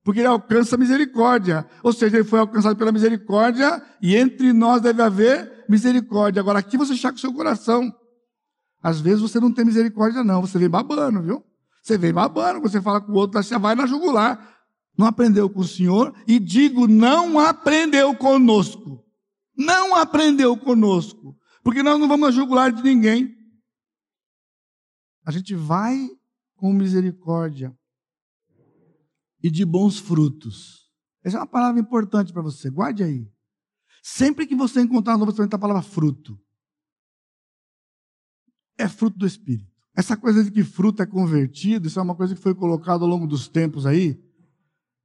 [0.05, 1.67] porque ele alcança misericórdia.
[1.83, 6.41] Ou seja, ele foi alcançado pela misericórdia e entre nós deve haver misericórdia.
[6.41, 7.93] Agora, aqui você com o seu coração.
[8.83, 10.41] Às vezes você não tem misericórdia, não.
[10.41, 11.45] Você vem babando, viu?
[11.83, 14.57] Você vem babando, você fala com o outro, você vai na jugular.
[14.99, 19.05] Não aprendeu com o Senhor e digo, não aprendeu conosco.
[19.57, 21.37] Não aprendeu conosco.
[21.63, 23.37] Porque nós não vamos na jugular de ninguém.
[25.25, 26.09] A gente vai
[26.57, 27.73] com misericórdia
[29.43, 30.91] e de bons frutos.
[31.25, 33.31] Essa é uma palavra importante para você, guarde aí.
[34.03, 36.39] Sempre que você encontrar no Novo Testamento a palavra fruto,
[38.77, 39.71] é fruto do Espírito.
[39.95, 43.09] Essa coisa de que fruto é convertido, isso é uma coisa que foi colocada ao
[43.09, 44.19] longo dos tempos aí.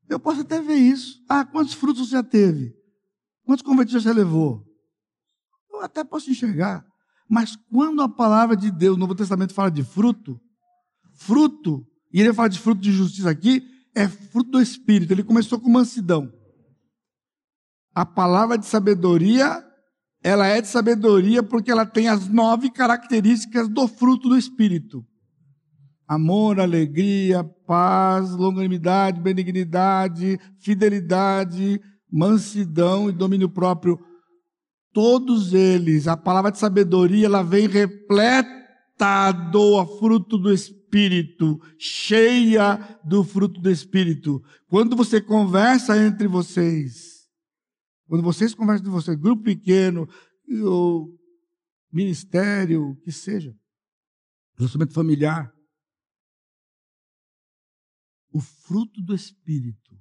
[0.09, 1.21] Eu posso até ver isso.
[1.27, 2.73] Ah, quantos frutos você já teve?
[3.43, 4.65] Quantos convertidos você levou?
[5.69, 6.85] Eu até posso enxergar.
[7.29, 10.39] Mas quando a palavra de Deus, no Novo Testamento, fala de fruto,
[11.13, 13.61] fruto, e ele fala de fruto de justiça aqui,
[13.97, 15.11] é fruto do Espírito.
[15.11, 16.31] Ele começou com mansidão.
[17.95, 19.63] A palavra de sabedoria,
[20.23, 25.03] ela é de sabedoria porque ela tem as nove características do fruto do Espírito:
[26.07, 31.81] amor, alegria, paz, longanimidade, benignidade, fidelidade,
[32.11, 33.99] mansidão e domínio próprio.
[34.93, 38.56] Todos eles, a palavra de sabedoria, ela vem repleta
[39.51, 44.43] do fruto do Espírito cheia do fruto do Espírito.
[44.67, 47.27] Quando você conversa entre vocês,
[48.07, 50.07] quando vocês conversam entre vocês, grupo pequeno,
[50.63, 51.13] ou
[51.91, 53.55] ministério, que seja,
[54.57, 55.53] relacionamento familiar,
[58.31, 59.97] o fruto do Espírito.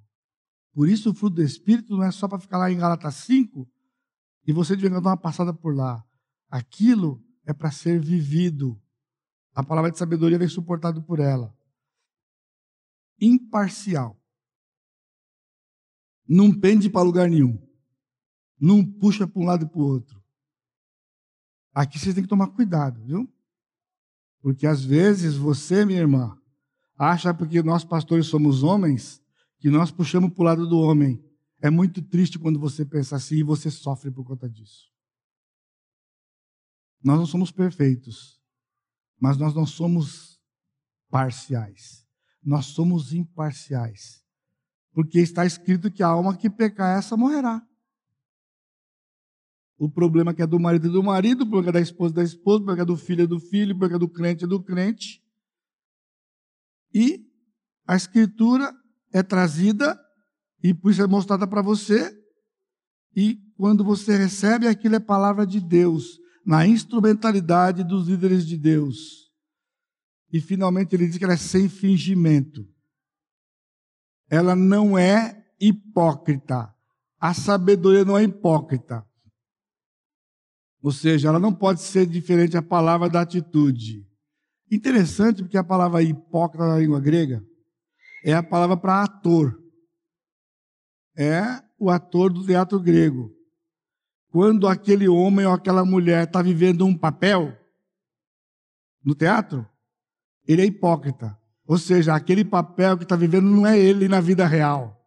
[0.72, 3.68] Por isso, o fruto do Espírito não é só para ficar lá em Galatas 5
[4.46, 6.04] e você devia dar uma passada por lá.
[6.48, 8.80] Aquilo é para ser vivido.
[9.56, 11.56] A palavra de sabedoria vem suportado por ela.
[13.18, 14.22] Imparcial.
[16.28, 17.58] Não pende para lugar nenhum.
[18.60, 20.22] Não puxa para um lado e para o outro.
[21.72, 23.32] Aqui você tem que tomar cuidado, viu?
[24.42, 26.38] Porque às vezes você, minha irmã,
[26.98, 29.22] acha porque nós pastores somos homens,
[29.58, 31.24] que nós puxamos para o lado do homem.
[31.62, 34.92] É muito triste quando você pensa assim e você sofre por conta disso.
[37.02, 38.36] Nós não somos perfeitos.
[39.20, 40.40] Mas nós não somos
[41.10, 42.06] parciais.
[42.42, 44.22] Nós somos imparciais.
[44.92, 47.62] Porque está escrito que a alma que pecar, essa morrerá.
[49.78, 52.14] O problema é que é do marido é do marido, o problema é da esposa
[52.14, 54.08] é da esposa, o problema é do filho é do filho, o problema é do
[54.08, 55.22] crente é do crente.
[56.94, 57.30] E
[57.86, 58.74] a escritura
[59.12, 60.00] é trazida
[60.62, 62.10] e por isso é mostrada para você.
[63.14, 69.32] E quando você recebe aquilo é palavra de Deus, na instrumentalidade dos líderes de Deus.
[70.32, 72.64] E finalmente ele diz que ela é sem fingimento.
[74.30, 76.72] Ela não é hipócrita.
[77.18, 79.04] A sabedoria não é hipócrita.
[80.80, 84.06] Ou seja, ela não pode ser diferente a palavra da atitude.
[84.70, 87.44] Interessante porque a palavra hipócrita na língua grega
[88.24, 89.60] é a palavra para ator.
[91.16, 93.35] É o ator do teatro grego.
[94.36, 97.56] Quando aquele homem ou aquela mulher está vivendo um papel
[99.02, 99.66] no teatro,
[100.46, 101.34] ele é hipócrita.
[101.66, 105.02] Ou seja, aquele papel que está vivendo não é ele na vida real.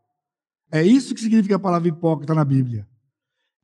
[0.71, 2.89] É isso que significa a palavra hipócrita na Bíblia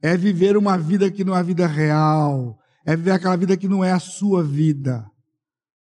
[0.03, 3.67] é viver uma vida que não é a vida real, é viver aquela vida que
[3.67, 5.03] não é a sua vida.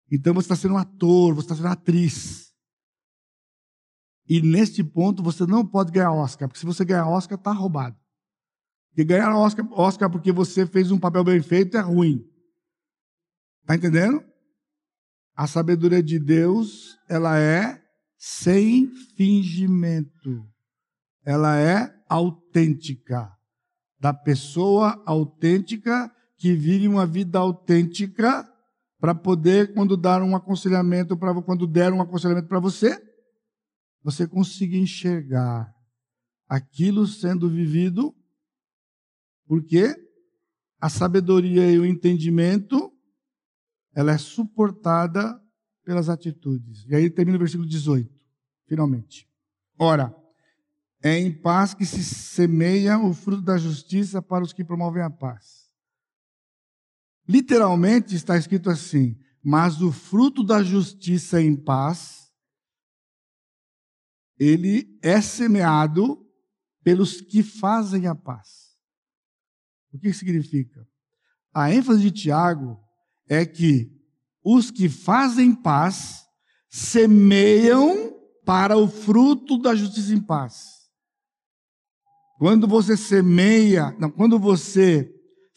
[0.09, 2.53] Então você está sendo um ator, você está sendo atriz.
[4.29, 8.01] E neste ponto você não pode ganhar Oscar, porque se você ganhar Oscar, está roubado.
[8.93, 12.23] Porque ganhar Oscar, Oscar porque você fez um papel bem feito é ruim.
[13.63, 14.23] Está entendendo?
[15.35, 17.83] A sabedoria de Deus, ela é
[18.19, 18.87] sem
[19.17, 20.47] fingimento.
[21.25, 23.33] Ela é autêntica
[23.99, 28.47] da pessoa autêntica que vive uma vida autêntica
[29.01, 33.01] para poder, quando dar um aconselhamento para quando der um aconselhamento para você,
[34.03, 35.73] você consiga enxergar
[36.49, 38.15] aquilo sendo vivido,
[39.47, 39.95] porque
[40.81, 42.93] a sabedoria e o entendimento
[43.95, 45.41] ela é suportada
[45.85, 46.85] pelas atitudes.
[46.89, 48.11] E aí termina o versículo 18,
[48.67, 49.29] finalmente.
[49.79, 50.15] Ora,
[51.03, 55.11] é em paz que se semeia o fruto da justiça para os que promovem a
[55.11, 55.71] paz.
[57.29, 62.33] Literalmente está escrito assim: mas o fruto da justiça em paz,
[64.39, 66.25] ele é semeado
[66.83, 68.72] pelos que fazem a paz.
[69.93, 70.87] O que significa?
[71.55, 72.79] A ênfase de Tiago
[73.29, 73.91] é que
[74.45, 76.25] os que fazem paz
[76.69, 78.13] semeiam
[78.45, 80.83] para o fruto da justiça em paz.
[82.39, 85.09] Quando você semeia, não, quando você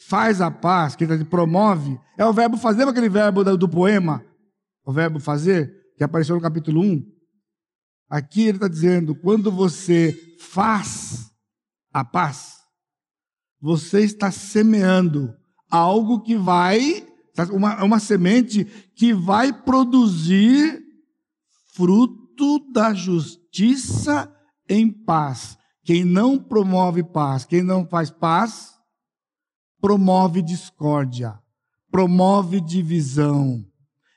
[0.08, 4.24] faz a paz, que promove, é o verbo fazer, aquele verbo do, do poema,
[4.86, 7.04] o verbo fazer, que apareceu no capítulo 1.
[8.10, 11.32] Aqui ele está dizendo: quando você faz
[11.92, 12.55] a paz,
[13.66, 15.34] você está semeando
[15.72, 17.04] algo que vai,
[17.52, 18.64] uma, uma semente
[18.96, 20.84] que vai produzir
[21.74, 24.32] fruto da justiça
[24.70, 25.58] em paz.
[25.84, 28.76] Quem não promove paz, quem não faz paz,
[29.82, 31.34] promove discórdia,
[31.90, 33.66] promove divisão.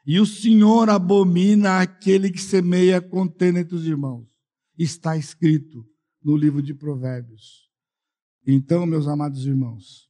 [0.07, 4.29] E o Senhor abomina aquele que semeia contenda entre os irmãos.
[4.79, 5.87] Está escrito
[6.23, 7.68] no livro de Provérbios.
[8.51, 10.09] Então, meus amados irmãos,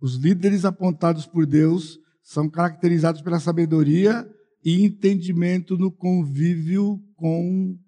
[0.00, 4.28] os líderes apontados por Deus são caracterizados pela sabedoria
[4.64, 7.78] e entendimento no convívio com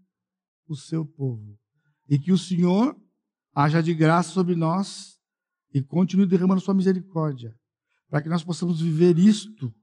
[0.68, 1.58] o seu povo.
[2.08, 2.96] E que o Senhor
[3.52, 5.18] haja de graça sobre nós
[5.74, 7.52] e continue derramando sua misericórdia,
[8.08, 9.74] para que nós possamos viver isto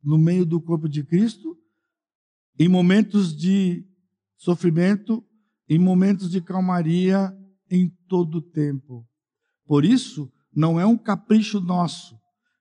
[0.00, 1.58] no meio do corpo de Cristo,
[2.56, 3.84] em momentos de
[4.36, 5.26] sofrimento,
[5.68, 7.36] em momentos de calmaria,
[7.70, 9.06] em todo o tempo.
[9.66, 12.16] Por isso, não é um capricho nosso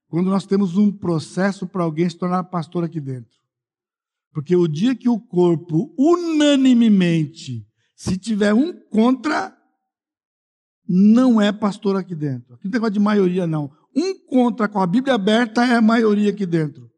[0.07, 3.35] quando nós temos um processo para alguém se tornar pastor aqui dentro.
[4.31, 9.55] Porque o dia que o corpo unanimemente se tiver um contra,
[10.87, 12.53] não é pastor aqui dentro.
[12.53, 13.71] Aqui não tem negócio de maioria, não.
[13.95, 16.91] Um contra com a Bíblia aberta é a maioria aqui dentro.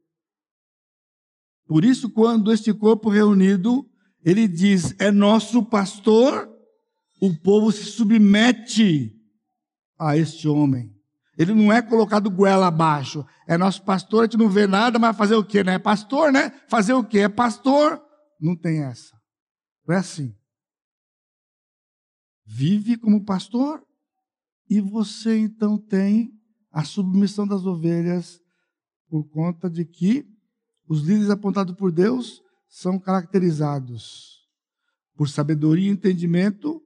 [1.68, 3.86] Por isso, quando este corpo reunido,
[4.24, 6.50] ele diz, é nosso pastor,
[7.20, 9.14] o povo se submete
[10.00, 10.94] a este homem.
[11.38, 13.26] Ele não é colocado goela abaixo.
[13.48, 15.76] É nosso pastor, a gente não vê nada, mas fazer o quê, né?
[15.76, 16.52] É pastor, né?
[16.68, 17.20] Fazer o quê?
[17.20, 18.02] É pastor.
[18.40, 19.16] Não tem essa.
[19.88, 20.36] Não é assim
[22.48, 23.84] vive como pastor
[24.70, 26.32] e você então tem
[26.72, 28.40] a submissão das ovelhas
[29.10, 30.26] por conta de que
[30.88, 34.48] os líderes apontados por Deus são caracterizados
[35.16, 36.82] por sabedoria e entendimento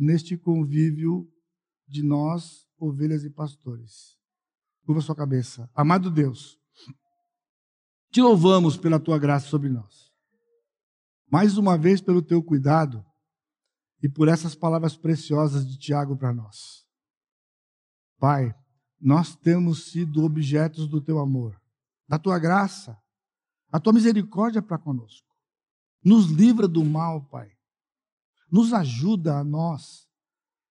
[0.00, 1.30] neste convívio
[1.86, 4.16] de nós, ovelhas e pastores.
[4.86, 5.70] Curva sua cabeça.
[5.74, 6.58] Amado Deus,
[8.10, 10.10] te louvamos pela tua graça sobre nós.
[11.30, 13.04] Mais uma vez pelo teu cuidado
[14.02, 16.84] e por essas palavras preciosas de Tiago para nós.
[18.18, 18.54] Pai,
[19.00, 21.60] nós temos sido objetos do teu amor,
[22.08, 22.98] da tua graça,
[23.70, 25.28] a tua misericórdia para conosco.
[26.02, 27.50] Nos livra do mal, Pai.
[28.50, 30.08] Nos ajuda a nós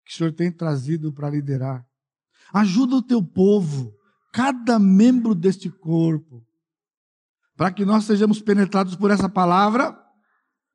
[0.05, 1.87] que o Senhor tem trazido para liderar.
[2.53, 3.93] Ajuda o teu povo,
[4.33, 6.47] cada membro deste corpo,
[7.57, 9.99] para que nós sejamos penetrados por essa palavra,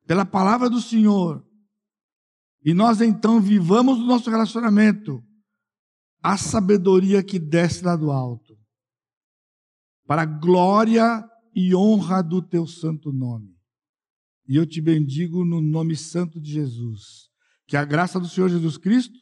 [0.06, 1.46] pela palavra do Senhor,
[2.64, 5.24] e nós então vivamos o nosso relacionamento
[6.22, 8.58] a sabedoria que desce lá do alto,
[10.06, 13.59] para a glória e honra do teu santo nome.
[14.50, 17.30] E eu te bendigo no nome santo de Jesus.
[17.68, 19.16] Que a graça do Senhor Jesus Cristo,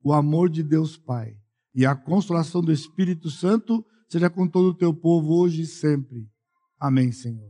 [0.00, 1.36] o amor de Deus Pai
[1.74, 6.28] e a consolação do Espírito Santo seja com todo o teu povo hoje e sempre.
[6.78, 7.44] Amém, Senhor.